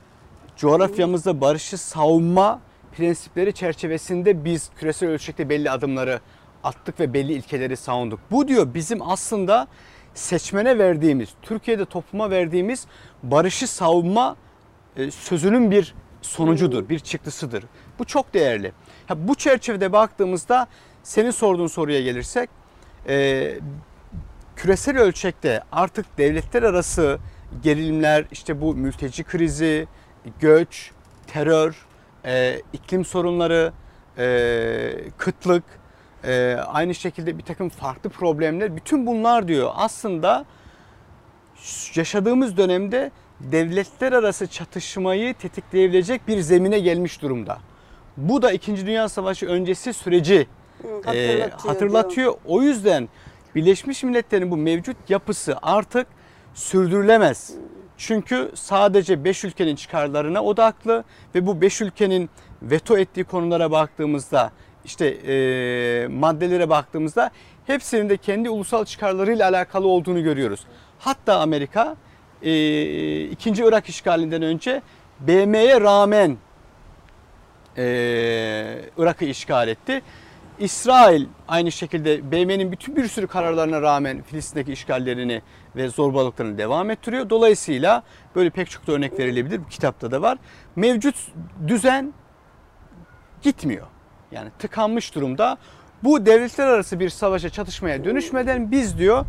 [0.56, 2.60] coğrafyamızda barışı savunma
[2.96, 6.20] prensipleri çerçevesinde biz küresel ölçekte belli adımları
[6.64, 8.20] attık ve belli ilkeleri savunduk.
[8.30, 9.68] Bu diyor bizim aslında
[10.14, 12.86] seçmene verdiğimiz, Türkiye'de topluma verdiğimiz
[13.22, 14.36] barışı savunma
[14.96, 17.64] e, sözünün bir sonucudur, bir çıktısıdır.
[17.98, 18.72] Bu çok değerli.
[19.06, 20.66] Ha, bu çerçevede baktığımızda
[21.02, 22.50] senin sorduğun soruya gelirsek
[23.08, 23.54] e,
[24.56, 27.18] küresel ölçekte artık devletler arası
[27.62, 29.86] gerilimler, işte bu mülteci krizi,
[30.40, 30.90] göç,
[31.26, 31.86] terör,
[32.24, 33.72] e, iklim sorunları,
[34.18, 35.64] e, kıtlık,
[36.24, 40.44] e, aynı şekilde bir takım farklı problemler, bütün bunlar diyor aslında
[41.94, 47.58] yaşadığımız dönemde devletler arası çatışmayı tetikleyebilecek bir zemine gelmiş durumda.
[48.16, 48.86] Bu da 2.
[48.86, 50.46] Dünya Savaşı öncesi süreci
[50.82, 51.36] Hı, e, hatırlatıyor.
[51.36, 51.50] diyor.
[51.50, 52.34] hatırlatıyor.
[52.46, 53.08] O yüzden
[53.54, 56.06] Birleşmiş Milletler'in bu mevcut yapısı artık
[56.58, 57.54] sürdürülemez.
[57.96, 62.30] Çünkü sadece 5 ülkenin çıkarlarına odaklı ve bu 5 ülkenin
[62.62, 64.52] veto ettiği konulara baktığımızda
[64.84, 67.30] işte e, maddelere baktığımızda
[67.66, 70.60] hepsinin de kendi ulusal çıkarlarıyla alakalı olduğunu görüyoruz.
[70.98, 71.96] Hatta Amerika
[72.42, 72.50] e,
[73.68, 74.82] Irak işgalinden önce
[75.20, 76.36] BM'ye rağmen
[77.76, 77.84] e,
[78.98, 80.02] Irak'ı işgal etti.
[80.60, 85.42] İsrail aynı şekilde BM'nin bütün bir sürü kararlarına rağmen Filistin'deki işgallerini
[85.76, 87.30] ve zorbalıklarını devam ettiriyor.
[87.30, 88.02] Dolayısıyla
[88.34, 89.60] böyle pek çok da örnek verilebilir.
[89.64, 90.38] Bu kitapta da var.
[90.76, 91.14] Mevcut
[91.66, 92.12] düzen
[93.42, 93.86] gitmiyor.
[94.32, 95.58] Yani tıkanmış durumda.
[96.04, 99.26] Bu devletler arası bir savaşa çatışmaya dönüşmeden biz diyor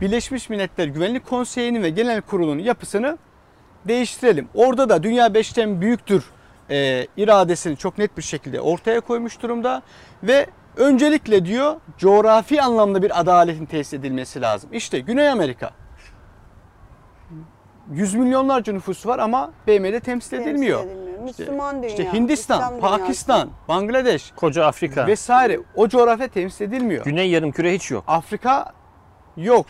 [0.00, 3.18] Birleşmiş Milletler Güvenlik Konseyi'nin ve Genel Kurulu'nun yapısını
[3.88, 4.48] değiştirelim.
[4.54, 6.24] Orada da dünya beşten büyüktür
[6.70, 9.82] e, iradesini çok net bir şekilde ortaya koymuş durumda
[10.22, 10.46] ve
[10.78, 14.70] öncelikle diyor coğrafi anlamda bir adaletin tesis edilmesi lazım.
[14.72, 15.70] İşte Güney Amerika.
[17.92, 20.84] Yüz milyonlarca nüfusu var ama BM'de temsil Temsil edilmiyor.
[20.84, 21.08] edilmiyor.
[21.28, 21.88] İşte- Müslüman dünya.
[21.88, 22.98] İşte Hindistan, İslam dünyası.
[22.98, 25.06] Pakistan, Bangladeş Koca Afrika.
[25.06, 27.04] vesaire o coğrafya temsil edilmiyor.
[27.04, 28.04] Güney yarımküre hiç yok.
[28.06, 28.72] Afrika
[29.36, 29.66] yok.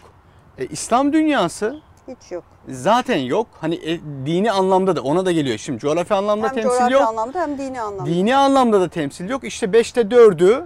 [0.58, 2.44] E, İslam dünyası Hiç yok.
[2.68, 3.46] zaten yok.
[3.60, 5.58] Hani e, dini anlamda da ona da geliyor.
[5.58, 7.02] Şimdi coğrafi anlamda Hem temsil coğrafi yok.
[7.02, 8.10] anlamda hem dini anlamda.
[8.10, 9.44] Dini anlamda da temsil yok.
[9.44, 10.64] İşte 5'te 4'ü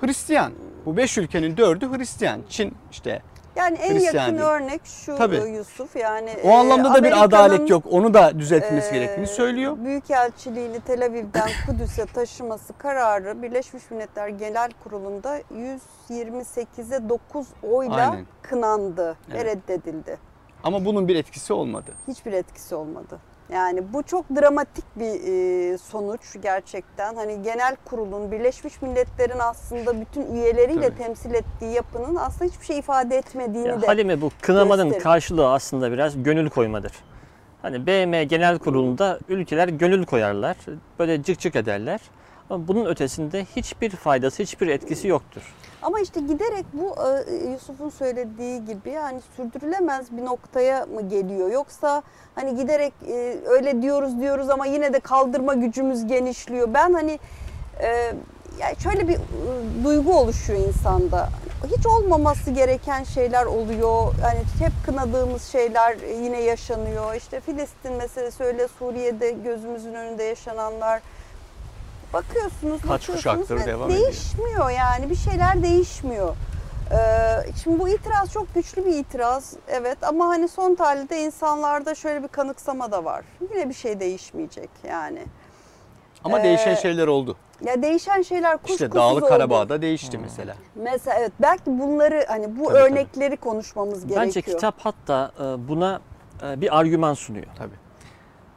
[0.00, 0.52] Hristiyan.
[0.86, 2.40] Bu 5 ülkenin 4'ü Hristiyan.
[2.48, 3.22] Çin işte.
[3.56, 4.48] Yani en Hristiyan yakın değil.
[4.50, 5.36] örnek şu Tabii.
[5.36, 6.30] e, Yusuf yani.
[6.44, 7.84] O anlamda da bir adalet yok.
[7.90, 9.76] Onu da düzeltmesi e, gerektiğini söylüyor.
[9.84, 15.40] Büyükelçiliğini Tel Aviv'den Kudüs'e taşıması kararı Birleşmiş Milletler Genel Kurulu'nda
[16.10, 18.26] 128'e 9 oyla Aynen.
[18.42, 19.46] kınandı ve Evet.
[19.46, 20.18] reddedildi.
[20.64, 21.90] Ama bunun bir etkisi olmadı.
[22.08, 23.18] Hiçbir etkisi olmadı.
[23.52, 25.20] Yani bu çok dramatik bir
[25.72, 27.14] e, sonuç gerçekten.
[27.14, 30.96] Hani genel kurulun Birleşmiş Milletler'in aslında bütün üyeleriyle Tabii.
[30.98, 33.86] temsil ettiği yapının aslında hiçbir şey ifade etmediğini Ya de.
[33.86, 35.02] Halime bu kınamanın gösterir.
[35.02, 36.92] karşılığı aslında biraz gönül koymadır.
[37.62, 40.56] Hani BM Genel Kurulu'nda ülkeler gönül koyarlar,
[40.98, 42.00] böyle cık cık ederler.
[42.50, 45.54] Ama bunun ötesinde hiçbir faydası, hiçbir etkisi yoktur.
[45.82, 51.50] Ama işte giderek bu e, Yusuf'un söylediği gibi hani sürdürülemez bir noktaya mı geliyor?
[51.50, 52.02] Yoksa
[52.34, 56.74] hani giderek e, öyle diyoruz diyoruz ama yine de kaldırma gücümüz genişliyor.
[56.74, 57.18] Ben hani
[57.80, 58.12] e,
[58.60, 61.28] yani şöyle bir e, duygu oluşuyor insanda.
[61.76, 64.14] Hiç olmaması gereken şeyler oluyor.
[64.22, 67.14] Yani hep kınadığımız şeyler e, yine yaşanıyor.
[67.14, 71.00] İşte Filistin meselesi öyle Suriye'de gözümüzün önünde yaşananlar.
[72.12, 74.04] Bakıyorsunuz, Kaç bakıyorsunuz kuşaktır ve devam ediyor.
[74.04, 76.36] değişmiyor yani bir şeyler değişmiyor.
[76.92, 76.96] Ee,
[77.62, 82.28] şimdi bu itiraz çok güçlü bir itiraz evet ama hani son tahlilde insanlarda şöyle bir
[82.28, 83.24] kanıksama da var.
[83.54, 85.22] Yine bir şey değişmeyecek yani.
[86.24, 87.36] Ama Ee, değişen şeyler oldu.
[87.64, 89.30] Ya değişen şeyler kuşkusuz İşte Dağlık oldu.
[89.30, 90.54] Karabağ'da değişti mesela.
[90.74, 94.26] Mesela evet belki bunları hani bu Tabii, örnekleri konuşmamız gerekiyor.
[94.26, 96.00] Bence kitap hatta e, buna
[96.42, 97.46] e, bir argüman sunuyor.
[97.58, 97.74] Tabii.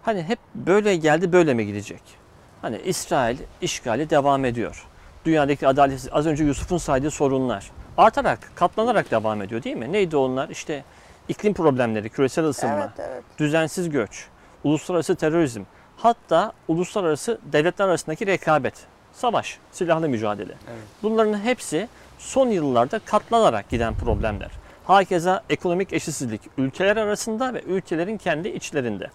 [0.01, 2.18] Hani hep böyle geldi böyle mi gidecek?
[2.61, 4.85] Hani İsrail işgali devam ediyor.
[5.25, 9.93] Dünyadaki adaletsiz az önce Yusuf'un saydığı sorunlar artarak, katlanarak devam ediyor değil mi?
[9.93, 10.49] Neydi onlar?
[10.49, 10.83] İşte
[11.27, 13.23] iklim problemleri, küresel ısınma, Evet evet.
[13.37, 14.25] düzensiz göç,
[14.63, 15.63] uluslararası terörizm,
[15.97, 18.73] hatta uluslararası devletler arasındaki rekabet,
[19.13, 20.53] savaş, silahlı mücadele.
[20.67, 20.81] Evet.
[21.03, 24.51] Bunların hepsi son yıllarda katlanarak giden problemler.
[24.85, 29.09] Hakeza ekonomik eşitsizlik ülkeler arasında ve ülkelerin kendi içlerinde.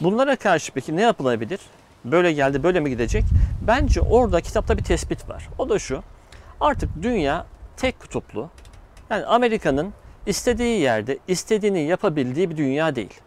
[0.00, 1.60] Bunlara karşı peki ne yapılabilir?
[2.04, 3.24] Böyle geldi böyle mi gidecek?
[3.66, 5.48] Bence orada kitapta bir tespit var.
[5.58, 6.02] O da şu.
[6.60, 8.48] Artık dünya tek kutuplu.
[9.10, 9.92] Yani Amerika'nın
[10.26, 13.20] istediği yerde istediğini yapabildiği bir dünya değil.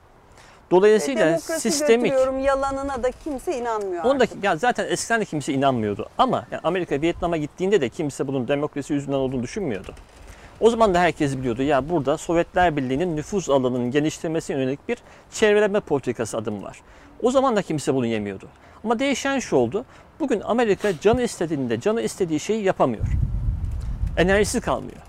[0.72, 2.14] Dolayısıyla Demokrasi sistemik
[2.46, 7.38] yalanına da kimse inanmıyor Onda ya zaten eskiden de kimse inanmıyordu ama yani Amerika Vietnam'a
[7.38, 9.94] gittiğinde de kimse bunun demokrasi yüzünden olduğunu düşünmüyordu.
[10.60, 14.98] O zaman da herkes biliyordu ya burada Sovyetler Birliği'nin nüfuz alanının genişlemesine yönelik bir
[15.32, 16.82] çevreleme politikası adım var.
[17.24, 18.48] O zaman da kimse bunu yemiyordu.
[18.84, 19.86] Ama değişen şu oldu.
[20.20, 23.06] Bugün Amerika canı istediğinde canı istediği şeyi yapamıyor.
[24.18, 25.02] Enerjisi kalmıyor.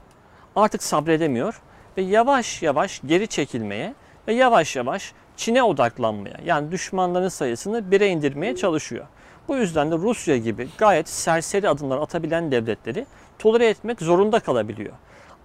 [0.56, 1.60] Artık sabredemiyor
[1.96, 3.94] ve yavaş yavaş geri çekilmeye
[4.28, 9.06] ve yavaş yavaş Çin'e odaklanmaya yani düşmanların sayısını bire indirmeye çalışıyor.
[9.48, 13.06] Bu yüzden de Rusya gibi gayet serseri adımlar atabilen devletleri
[13.38, 14.92] tolere etmek zorunda kalabiliyor.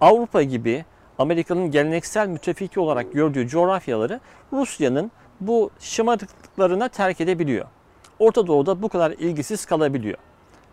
[0.00, 0.84] Avrupa gibi
[1.18, 4.20] Amerika'nın geleneksel müttefiki olarak gördüğü coğrafyaları
[4.52, 7.66] Rusya'nın bu şımarıklıklarına terk edebiliyor.
[8.18, 10.18] Orta Doğu'da bu kadar ilgisiz kalabiliyor.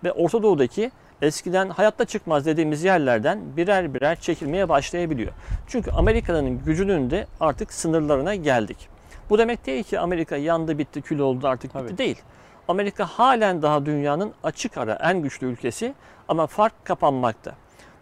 [0.04, 5.32] Ve Orta Doğu'daki eskiden hayatta çıkmaz dediğimiz yerlerden birer birer çekilmeye başlayabiliyor.
[5.68, 8.90] Çünkü Amerika'nın gücünün de artık sınırlarına geldik.
[9.30, 11.98] Bu demek değil ki Amerika yandı bitti kül oldu artık bitti Tabii.
[11.98, 12.22] değil.
[12.68, 15.94] Amerika halen daha dünyanın açık ara en güçlü ülkesi
[16.28, 17.56] ama fark kapanmakta.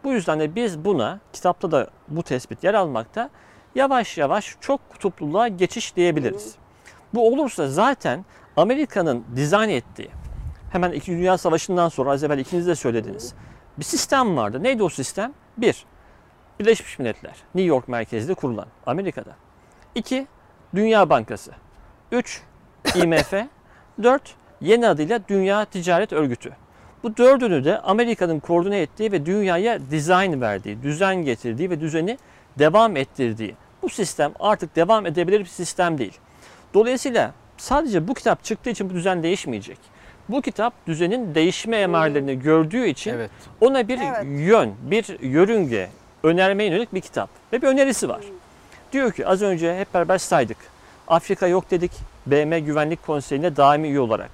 [0.03, 3.29] Bu yüzden de biz buna kitapta da bu tespit yer almakta
[3.75, 6.55] yavaş yavaş çok kutupluluğa geçiş diyebiliriz.
[7.13, 8.25] Bu olursa zaten
[8.57, 10.09] Amerika'nın dizayn ettiği
[10.71, 13.33] hemen İkinci Dünya Savaşı'ndan sonra az evvel ikiniz de söylediniz.
[13.77, 14.63] Bir sistem vardı.
[14.63, 15.33] Neydi o sistem?
[15.57, 15.85] Bir,
[16.59, 17.35] Birleşmiş Milletler.
[17.55, 19.35] New York merkezli kurulan Amerika'da.
[19.95, 20.27] İki,
[20.75, 21.51] Dünya Bankası.
[22.11, 22.41] Üç,
[22.95, 23.33] IMF.
[24.03, 26.51] Dört, yeni adıyla Dünya Ticaret Örgütü.
[27.03, 32.17] Bu dördünü de Amerika'nın koordine ettiği ve dünyaya dizayn verdiği, düzen getirdiği ve düzeni
[32.59, 33.55] devam ettirdiği.
[33.81, 36.17] Bu sistem artık devam edebilir bir sistem değil.
[36.73, 39.77] Dolayısıyla sadece bu kitap çıktığı için bu düzen değişmeyecek.
[40.29, 43.29] Bu kitap düzenin değişme emarelerini gördüğü için Evet.
[43.61, 44.23] ona bir Evet.
[44.25, 45.89] yön, bir yörünge
[46.23, 48.21] önermeye yönelik bir kitap ve bir önerisi var.
[48.91, 50.57] Diyor ki az önce hep beraber saydık.
[51.07, 51.91] Afrika yok dedik
[52.25, 54.31] BM Güvenlik Konseyi'ne daimi üye olarak.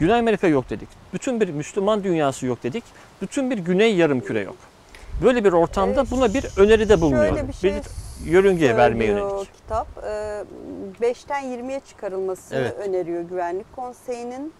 [0.00, 0.88] Güney Amerika yok dedik.
[1.14, 2.84] Bütün bir Müslüman dünyası yok dedik.
[3.22, 4.56] Bütün bir Güney Yarımküre yok.
[5.24, 7.28] Böyle bir ortamda buna bir öneride bulunuyor.
[7.28, 7.70] Şöyle bir şey
[8.24, 9.54] yörünge vermeye yönelik.
[9.54, 9.86] kitap.
[10.04, 10.44] Ee,
[11.00, 12.74] 5'ten 20'ye çıkarılmasını Evet.
[12.78, 14.52] öneriyor Güvenlik Konseyi'nin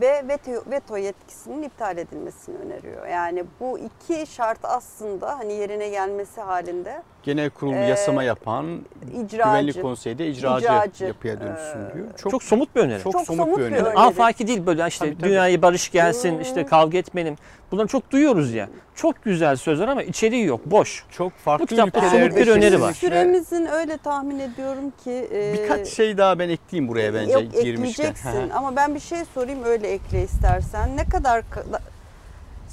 [0.00, 3.06] ve veto, veto yetkisinin iptal edilmesini öneriyor.
[3.06, 8.80] Yani bu iki şart aslında hani yerine gelmesi halinde Genel kurul Ee, yasama yapan
[9.12, 9.36] icracı.
[9.36, 12.06] Güvenlik Konseyi de icracı, İcracı, yapıya dönüşsün ee, diyor.
[12.16, 13.02] Çok, Çok somut bir öneri.
[13.02, 13.80] çok, Çok somut, somut bir öneri.
[13.82, 13.94] öneri.
[13.98, 15.28] Afaki değil böyle işte Tabii, tabii.
[15.30, 16.40] dünyayı barış gelsin, Hmm.
[16.40, 17.36] işte kavga etmeyelim.
[17.72, 18.68] Bunları çok duyuyoruz ya.
[18.94, 21.04] Çok güzel sözler ama içeriği yok, boş.
[21.10, 22.92] Çok farklı Bu kitapta somut bir öneri var.
[22.92, 28.04] Süremizin öyle tahmin ediyorum ki e, Birkaç şey daha ben ekleyeyim buraya bence yok girmişken.
[28.04, 30.96] ekleyeceksin ama ben bir şey sorayım öyle ekle istersen.
[30.96, 31.80] Ne kadar ka-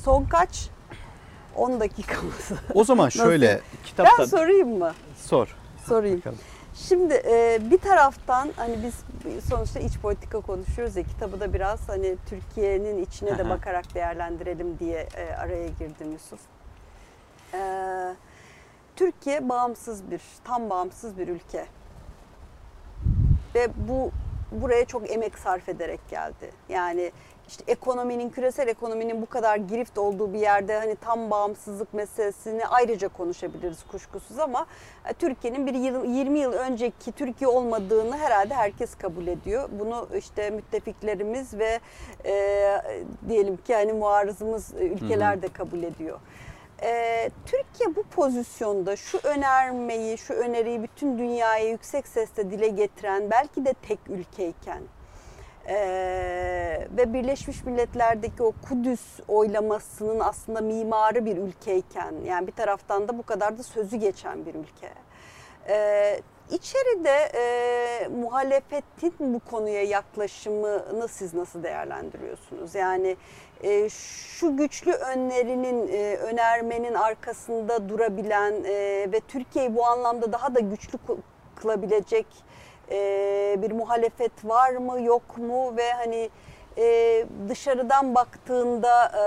[0.04, 0.70] son kaç?
[1.56, 2.52] 10 dakikamız.
[2.74, 4.94] o zaman şöyle Ben kitapta sorayım mı?
[5.18, 5.56] sor.
[5.88, 6.18] Sorayım.
[6.18, 6.38] Bakalım.
[6.76, 9.04] Şimdi e, bir taraftan hani biz
[9.50, 15.08] sonuçta iç politika konuşuyoruz ya kitabı da biraz hani Türkiye'nin içine de bakarak değerlendirelim diye
[15.18, 16.40] e, araya girdim Yusuf.
[17.54, 17.60] E,
[18.96, 21.66] Türkiye bağımsız bir, tam bağımsız bir ülke.
[23.56, 24.12] Ve bu
[24.52, 26.52] buraya çok emek sarf ederek geldi.
[26.70, 27.12] Yani
[27.50, 33.08] işte ekonominin, küresel ekonominin bu kadar girift olduğu bir yerde hani tam bağımsızlık meselesini ayrıca
[33.08, 34.66] konuşabiliriz kuşkusuz ama
[35.10, 39.70] e, Türkiye'nin bir yıl, 20 yıl önceki Türkiye olmadığını herhalde herkes kabul ediyor.
[39.80, 41.80] Bunu işte müttefiklerimiz ve
[42.26, 42.34] e,
[43.30, 46.20] diyelim ki hani muarızımız e, ülkeler de kabul ediyor.
[46.82, 53.66] Ee, Türkiye bu pozisyonda şu önermeyi, şu öneriyi bütün dünyaya yüksek sesle dile getiren belki
[53.66, 54.82] de tek ülkeyken
[55.70, 63.18] ee, ve Birleşmiş Milletler'deki o Kudüs oylamasının aslında mimarı bir ülkeyken yani bir taraftan da
[63.18, 64.94] bu kadar da sözü geçen bir ülke.
[65.70, 72.76] Ee, içeride e, muhalefetin bu konuya yaklaşımını siz nasıl değerlendiriyorsunuz?
[72.76, 73.18] Yani
[73.64, 78.74] e, şu güçlü önerinin, e, önermenin arkasında durabilen e,
[79.12, 81.18] ve Türkiye'yi bu anlamda daha da güçlü kı-
[81.56, 82.26] kılabilecek
[82.92, 86.30] e, bir muhalefet var mı yok mu ve hani
[86.78, 89.24] e, dışarıdan baktığında e,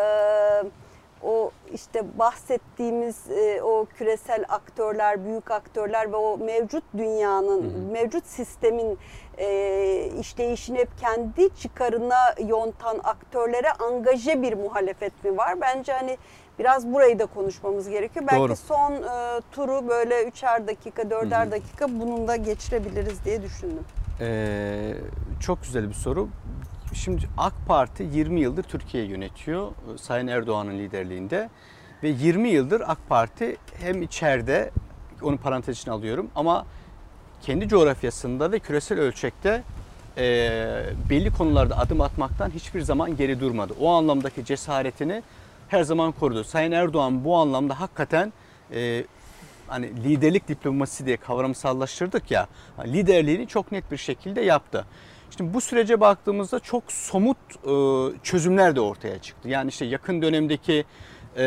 [1.23, 8.99] o işte bahsettiğimiz e, o küresel aktörler, büyük aktörler ve o mevcut dünyanın, mevcut sistemin
[9.39, 15.61] e, işleyişini hep kendi çıkarına yontan aktörlere angaje bir muhalefet mi var?
[15.61, 16.19] Bence hani
[16.59, 18.27] biraz burayı da konuşmamız gerekiyor.
[18.29, 18.57] Belki Doğru.
[18.57, 23.85] son e, turu böyle üçer dakika, dörder dakika bununla geçirebiliriz diye düşündüm.
[24.21, 24.95] Ee,
[25.41, 26.29] çok güzel bir soru.
[26.95, 31.49] Şimdi AK Parti 20 yıldır Türkiye'yi yönetiyor e, Sayın Erdoğan'ın liderliğinde
[32.03, 34.71] ve 20 yıldır AK Parti hem içeride
[35.23, 36.67] onu parantez içine alıyorum ama
[37.43, 39.63] kendi coğrafyasında ve küresel ölçekte
[40.19, 40.23] e,
[41.11, 43.75] belli konularda adım atmaktan hiçbir zaman geri durmadı.
[43.81, 45.23] O anlamdaki cesaretini
[45.73, 46.45] her zaman korudu.
[46.45, 48.33] Sayın Erdoğan bu anlamda hakikaten
[48.75, 49.05] e,
[49.67, 52.47] hani liderlik diplomasi diye kavramsallaştırdık ya
[52.87, 54.87] liderliğini çok net bir şekilde yaptı.
[55.37, 57.73] Şimdi bu sürece baktığımızda çok somut e,
[58.23, 59.49] çözümler de ortaya çıktı.
[59.49, 60.85] Yani işte yakın dönemdeki
[61.37, 61.45] e,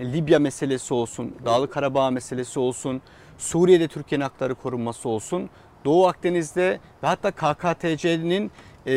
[0.00, 3.02] Libya meselesi olsun, Dağlık Karabağ meselesi olsun,
[3.38, 5.50] Suriye'de Türkiye'nin hakları korunması olsun,
[5.84, 8.50] Doğu Akdeniz'de ve hatta KKTC'nin
[8.86, 8.92] e,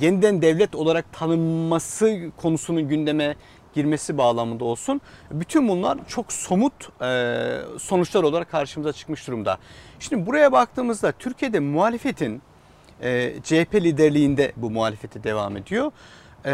[0.00, 3.36] yeniden devlet olarak tanınması konusunun gündeme
[3.74, 5.00] girmesi bağlamında olsun.
[5.30, 9.58] Bütün bunlar çok somut e, sonuçlar olarak karşımıza çıkmış durumda.
[10.00, 12.42] Şimdi buraya baktığımızda Türkiye'de muhalefetin
[13.02, 15.92] e, CHP liderliğinde bu muhalefeti devam ediyor.
[16.44, 16.50] E,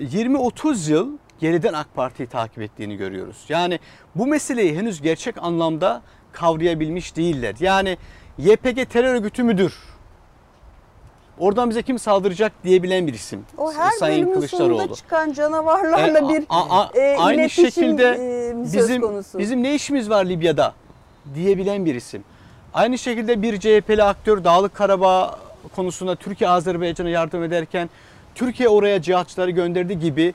[0.00, 3.44] 20-30 yıl geriden AK Parti'yi takip ettiğini görüyoruz.
[3.48, 3.78] Yani
[4.14, 7.54] bu meseleyi henüz gerçek anlamda kavrayabilmiş değiller.
[7.60, 7.98] Yani
[8.38, 9.95] YPG terör örgütü müdür?
[11.38, 13.44] Oradan bize kim saldıracak diyebilen bir isim.
[13.58, 14.78] O her Sayın bölümün Kılıçdaroğlu.
[14.78, 19.38] sonunda çıkan canavarlarla E, bir a- a- e, aynı iletişim, şekilde e, söz bizim konusu.
[19.38, 20.74] bizim ne işimiz var Libya'da
[21.34, 22.24] diyebilen bir isim.
[22.74, 25.38] Aynı şekilde bir CHP'li aktör Dağlık Karabağ
[25.76, 27.90] konusunda Türkiye Azerbaycan'a yardım ederken
[28.34, 30.34] Türkiye oraya cihatçıları gönderdi gibi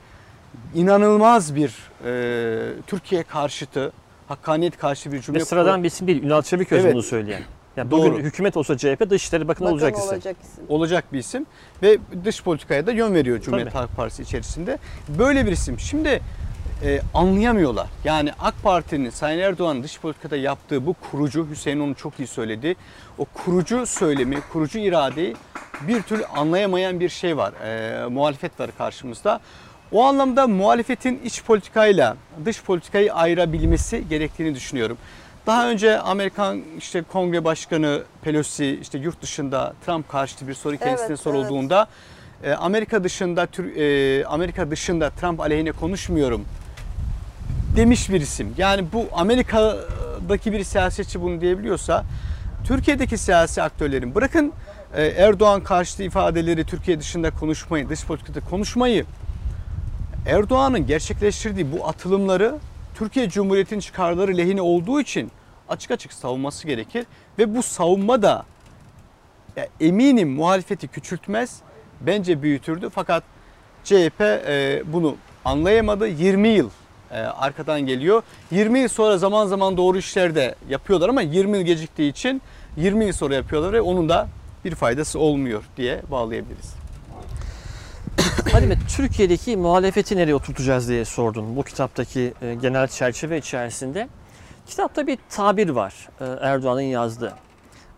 [0.76, 3.92] inanılmaz bir e, Türkiye karşıtı,
[4.28, 6.24] hakkaniyet karşı bir cümle Ve sıradan bir isim değil.
[6.24, 6.94] Ünal Çeviköz Evet.
[6.94, 7.42] bunu söyleyen.
[7.77, 8.12] Yani Doğru.
[8.12, 10.10] bugün hükümet olsa CHP Dışişleri Bakanı Bakan olacak isim.
[10.10, 10.63] olacak isim.
[10.69, 11.45] olacak bir isim
[11.84, 13.79] ve dış politikaya da yön veriyor Cumhuriyet Tabii.
[13.79, 14.77] Halk Partisi içerisinde.
[15.10, 15.79] Böyle bir isim.
[15.79, 16.21] Şimdi
[16.84, 17.88] e, anlayamıyorlar.
[18.03, 22.75] Yani AK Parti'nin Sayın Erdoğan'ın dış politikada yaptığı bu kurucu, Hüseyin onu çok iyi söyledi.
[23.17, 25.36] O kurucu söylemi, kurucu iradeyi
[25.81, 27.53] bir türlü anlayamayan bir şey var.
[27.53, 29.39] E, muhalefet var karşımızda.
[29.91, 34.97] O anlamda muhalefetin iç politikayla dış politikayı ayırabilmesi gerektiğini düşünüyorum.
[35.47, 41.08] Daha önce Amerikan işte Kongre Başkanı Pelosi işte yurt dışında Trump karşıtı bir soru kendisine
[41.08, 41.88] Evet, sorulduğunda
[42.43, 46.45] e, Amerika dışında e, Amerika dışında Trump aleyhine konuşmuyorum
[47.75, 48.54] demiş bir isim.
[48.58, 52.04] Yani bu Amerika'daki bir siyasetçi bunu diyebiliyorsa
[52.65, 54.54] Türkiye'deki siyasi aktörlerin bırakın
[54.95, 59.06] e, Erdoğan karşıtı ifadeleri Türkiye dışında konuşmayı, dış politikada konuşmayı
[60.27, 62.56] Erdoğan'ın gerçekleştirdiği bu atılımları
[62.95, 65.32] Türkiye Cumhuriyeti'nin çıkarları lehine olduğu için
[65.69, 67.06] açık açık savunması gerekir
[67.39, 68.45] ve bu savunma da
[69.56, 71.62] ya eminim muhalefeti küçültmez,
[72.01, 73.23] bence büyütürdü fakat
[73.84, 76.07] CHP e, bunu anlayamadı.
[76.07, 76.70] 20 yıl
[77.11, 78.24] e, arkadan geliyor.
[78.51, 82.41] 20 yıl sonra zaman zaman doğru işler de yapıyorlar ama 20 yıl geciktiği için
[82.78, 84.28] 20 yıl sonra yapıyorlar ve onun da
[84.66, 86.80] bir faydası olmuyor diye bağlayabiliriz.
[88.50, 94.08] Halime Türkiye'deki muhalefeti nereye oturtacağız diye sordun bu kitaptaki e, genel çerçeve içerisinde.
[94.68, 97.34] Kitapta bir tabir var e, Erdoğan'ın yazdığı.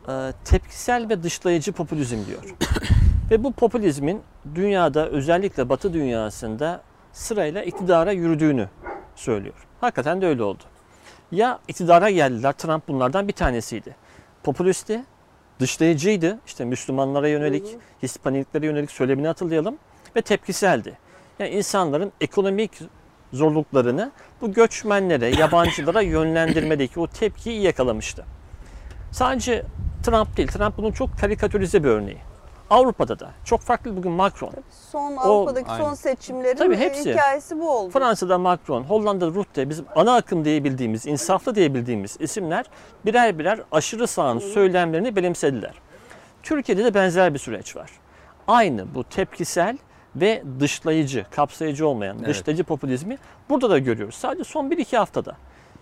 [0.08, 2.56] E, Tepkisel ve dışlayıcı popülizm diyor.
[3.32, 4.22] ve bu popülizmin
[4.56, 6.82] dünyada özellikle Batı dünyasında
[7.14, 8.70] sırayla iktidara yürüdüğünü
[9.16, 9.68] söylüyor.
[9.82, 10.64] Hakikaten de öyle oldu.
[11.32, 13.96] Ya iktidara geldiler, Trump bunlardan bir tanesiydi.
[14.44, 15.04] Popülisti,
[15.60, 16.40] dışlayıcıydı.
[16.46, 17.66] İşte Müslümanlara yönelik.
[18.04, 19.78] Hispaniliklere yönelik söylemini hatırlayalım.
[20.16, 20.98] Ve tepkiseldi.
[21.40, 22.72] Yani insanların ekonomik
[23.34, 24.12] zorluklarını
[24.42, 28.26] bu göçmenlere, yabancılara yönlendirmedeki o tepkiyi iyi yakalamıştı.
[29.12, 29.64] Sadece
[30.04, 32.18] Trump değil, Trump bunun çok karikatürize bir örneği.
[32.70, 34.54] Avrupa'da da çok farklı bugün Macron.
[34.92, 35.94] Son Avrupa'daki son aynen.
[35.94, 37.12] seçimlerin Tabii hepsi.
[37.14, 37.92] hikayesi bu oldu.
[37.92, 42.66] Fransa'da Macron, Hollanda'da Rutte, bizim ana akım diyebildiğimiz, insaflı diyebildiğimiz isimler
[43.06, 45.74] birer birer aşırı sağın söylemlerini benimsediler.
[46.44, 47.90] Türkiye'de de benzer bir süreç var.
[48.48, 49.78] Aynı bu tepkisel
[50.16, 52.28] ve dışlayıcı, kapsayıcı olmayan Evet.
[52.30, 53.18] dışlayıcı popülizmi
[53.50, 54.16] burada da görüyoruz.
[54.16, 55.38] Sadece son 1-2 haftada.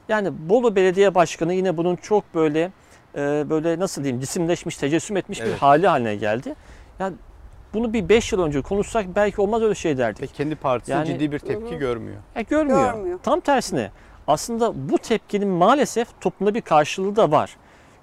[0.09, 2.71] Yani Bolu Belediye Başkanı yine bunun çok böyle
[3.15, 3.19] e,
[3.49, 5.61] böyle nasıl diyeyim cisimleşmiş, tecessüm etmiş bir Evet.
[5.61, 6.55] hali haline geldi.
[6.99, 7.15] Yani
[7.73, 10.21] bunu bir 5 yıl önce konuşsak belki olmaz öyle şey derdik.
[10.21, 11.79] Ve kendi partisi Yani- ciddi bir tepki hı.
[11.79, 12.17] görmüyor.
[12.35, 12.93] Ya görmüyor.
[12.93, 13.19] Görmüyor.
[13.23, 13.91] Tam tersine
[14.27, 17.57] aslında bu tepkinin maalesef toplumda bir karşılığı da var.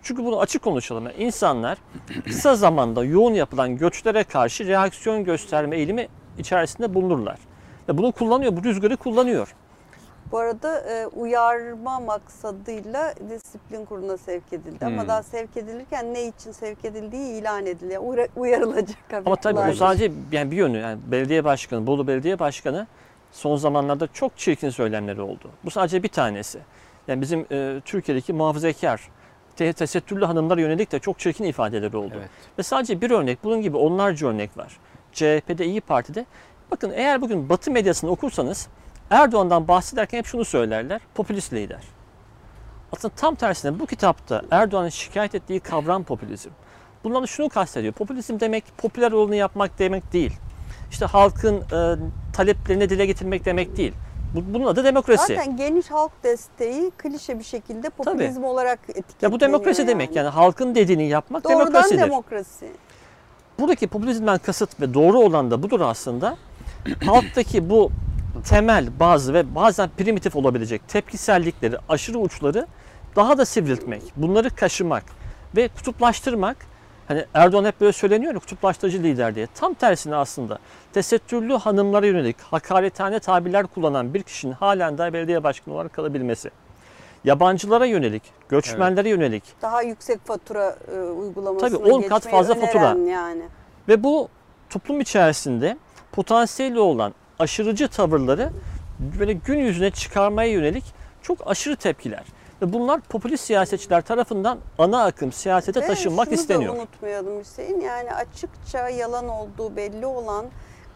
[0.08, 1.04] Çünkü bunu açık konuşalım.
[1.04, 1.78] Yani insanlar
[2.24, 7.38] kısa zamanda yoğun yapılan göçlere karşı reaksiyon gösterme eğilimi içerisinde bulunurlar.
[7.88, 9.54] Ve bunu kullanıyor, bu rüzgarı kullanıyor.
[10.32, 14.86] Bu arada e, uyarma maksadıyla disiplin kuruluna sevk edildi.
[14.86, 15.08] Ama Hmm.
[15.08, 18.02] daha sevk edilirken ne için sevk edildiği ilan ediliyor.
[18.02, 18.96] Uyar- uyarılacak.
[19.26, 19.74] Ama tabii haberler.
[19.76, 20.78] sadece yani bir yönü.
[20.78, 22.86] Yani belediye başkanı, Bolu Belediye Başkanı
[23.32, 25.50] son zamanlarda çok çirkin söylemleri oldu.
[25.64, 26.58] Bu sadece bir tanesi.
[27.08, 29.08] Yani bizim e, Türkiye'deki muhafazakar,
[29.58, 32.14] te- tesettürlü hanımlara yönelik de çok çirkin ifadeleri oldu.
[32.18, 32.30] Evet.
[32.58, 34.78] Ve sadece bir örnek, bunun gibi onlarca örnek var.
[35.12, 36.26] CHP'de, İyi Parti'de.
[36.70, 38.68] Bakın eğer bugün Batı medyasını okursanız
[39.10, 41.00] Erdoğan'dan bahsederken hep şunu söylerler.
[41.14, 41.82] Popülist lider.
[42.92, 46.50] Aslında tam tersine bu kitapta Erdoğan'ın şikayet ettiği kavram popülizm.
[47.04, 47.92] Bundan da şunu kastediyor.
[47.92, 50.32] Popülizm demek popüler olanı yapmak demek değil.
[50.90, 51.96] İşte halkın e,
[52.32, 53.92] taleplerini dile getirmek demek değil.
[54.34, 55.36] Bu, bunun adı demokrasi.
[55.36, 59.22] Zaten geniş halk desteği klişe bir şekilde popülizm olarak etiketleniyor.
[59.22, 62.02] ya bu demokrasi demek yani halkın dediğini yapmak Doğrudan demokrasidir.
[62.02, 62.72] demokrasi.
[63.58, 66.36] Buradaki popülizmden kasıt ve doğru olan da budur aslında.
[67.06, 67.90] Halktaki bu
[68.48, 72.66] temel bazı ve bazen primitif olabilecek tepkisellikleri, aşırı uçları
[73.16, 75.04] daha da sivriltmek, bunları kaşımak
[75.56, 76.56] ve kutuplaştırmak.
[77.08, 79.46] Hani Erdoğan hep böyle söyleniyor ya kutuplaştırıcı lider diye.
[79.54, 80.58] Tam tersine aslında
[80.92, 86.50] tesettürlü hanımlara yönelik hakaretane tabirler kullanan bir kişinin halen daha belediye başkanı olarak kalabilmesi.
[87.24, 92.96] Yabancılara yönelik, göçmenlere yönelik Daha yüksek fatura e, uygulamasına Tabii, on kat geçmeyi fazla fatura.
[93.10, 93.42] yani.
[93.88, 94.28] Ve bu
[94.70, 95.76] toplum içerisinde
[96.12, 98.50] potansiyeli olan aşırıcı tavırları
[99.18, 100.84] böyle gün yüzüne çıkarmaya yönelik
[101.22, 102.24] çok aşırı tepkiler.
[102.62, 106.74] Ve bunlar popülist siyasetçiler tarafından ana akım siyasete Ve taşınmak şunu isteniyor.
[106.74, 107.80] da unutmayalım Hüseyin.
[107.80, 110.46] Yani açıkça yalan olduğu belli olan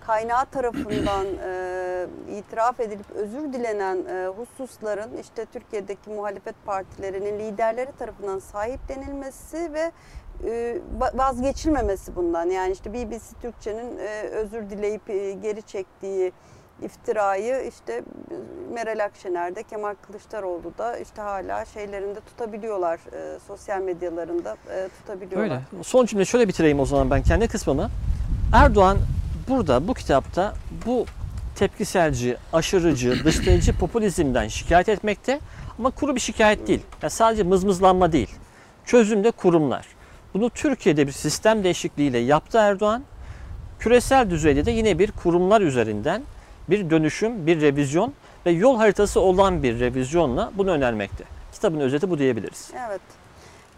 [0.06, 2.06] kaynağı tarafından e,
[2.38, 9.92] itiraf edilip özür dilenen e, hususların işte Türkiye'deki muhalefet partilerinin liderleri tarafından sahiplenilmesi ve
[10.46, 12.50] e, va- vazgeçilmemesi bundan.
[12.50, 16.32] Yani işte BBC Türkçe'nin e, özür dileyip e, geri çektiği
[16.84, 18.02] iftirayı işte
[18.72, 22.94] Meral Akşener'de Kemal Kılıçdaroğlu da işte hala şeylerinde tutabiliyorlar.
[22.94, 25.60] e, sosyal medyalarında e, tutabiliyorlar.
[25.72, 25.84] Öyle.
[25.84, 27.90] Son cümle şöyle bitireyim o zaman ben kendi kısmımı.
[28.54, 28.98] Erdoğan
[29.48, 30.54] burada bu kitapta
[30.86, 31.06] bu
[31.56, 35.40] tepkiselci, aşırıcı, dışlayıcı popülizmden şikayet etmekte
[35.78, 36.82] ama kuru bir şikayet değil.
[37.02, 38.30] Yani sadece mızmızlanma değil.
[38.84, 39.86] Çözümde kurumlar.
[40.34, 43.02] Bunu Türkiye'de bir sistem değişikliğiyle yaptı Erdoğan.
[43.78, 46.22] Küresel düzeyde de yine bir kurumlar üzerinden
[46.70, 48.12] bir dönüşüm, bir revizyon
[48.46, 51.24] ve yol haritası olan bir revizyonla bunu önermekte.
[51.52, 52.70] Kitabın özeti bu diyebiliriz.
[52.88, 53.00] Evet.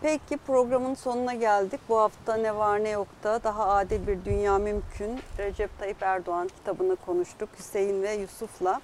[0.02, 1.80] Peki programın sonuna geldik.
[1.88, 5.20] Bu hafta ne var ne yok da daha adil bir dünya mümkün.
[5.38, 8.80] Recep Tayyip Erdoğan kitabını konuştuk Hüseyin ve Yusuf'la.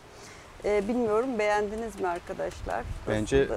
[0.65, 2.85] Ee, bilmiyorum beğendiniz mi arkadaşlar?
[3.09, 3.49] Bence eee,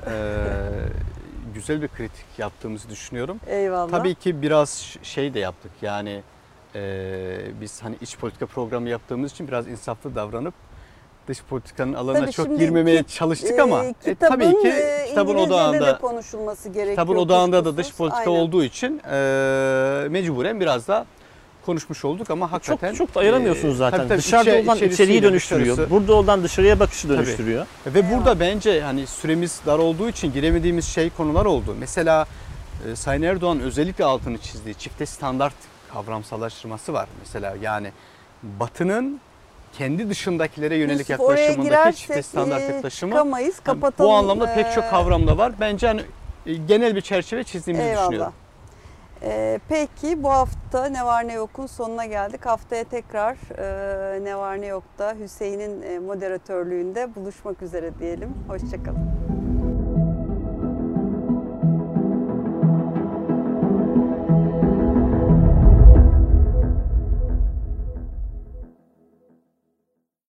[1.53, 3.39] güzel bir kritik yaptığımızı düşünüyorum.
[3.47, 3.91] Eyvallah.
[3.91, 6.23] Tabii ki biraz şey de yaptık yani
[6.75, 6.81] eee,
[7.61, 10.53] biz hani iç politika programı yaptığımız için biraz insaflı davranıp
[11.27, 15.05] dış politikanın alanına Tabii çok girmemeye ki- çalıştık ama Ee, e, kitabın, tabii ki e,
[15.09, 16.89] kitabın odağında de konuşulması gerekiyor.
[16.95, 18.31] kitabın odağında da dış politika Aynen.
[18.41, 21.05] olduğu için eee, mecburen biraz da
[21.65, 23.97] konuşmuş olduk ama hakikaten Çok çok da ayıramıyorsunuz eee, zaten.
[23.97, 25.77] tabii tabii Dışarıda içe- olan içeriği dönüştürüyor.
[25.77, 27.17] dışarısı- Burada olan dışarıya bakışı Tabii.
[27.17, 27.65] dönüştürüyor.
[27.87, 31.75] Ve burada bence hani süremiz dar olduğu için giremediğimiz şey konular oldu.
[31.79, 32.25] Mesela
[32.91, 35.53] e, Sayın Erdoğan özellikle altını çizdiği çifte standart
[35.93, 37.55] kavramsallaştırması var mesela.
[37.61, 37.91] Yani
[38.43, 39.19] batının
[39.77, 44.09] kendi dışındakilere yönelik Yusuf, yaklaşımındaki çifte standart e, yaklaşımı çıkamayız, kapatalım.
[44.11, 45.53] bu anlamda pek çok e, kavramda var.
[45.59, 46.01] Bence hani
[46.45, 48.07] e, genel bir çerçeve çizdiğimizi eyvallah.
[48.09, 48.33] düşünüyorum.
[49.25, 52.45] Ee, peki bu hafta Ne Var Ne Yok'un sonuna geldik.
[52.45, 58.29] Haftaya tekrar e, Ne Var Ne Yok'ta Hüseyin'in e, moderatörlüğünde buluşmak üzere diyelim.
[58.47, 59.13] Hoşçakalın.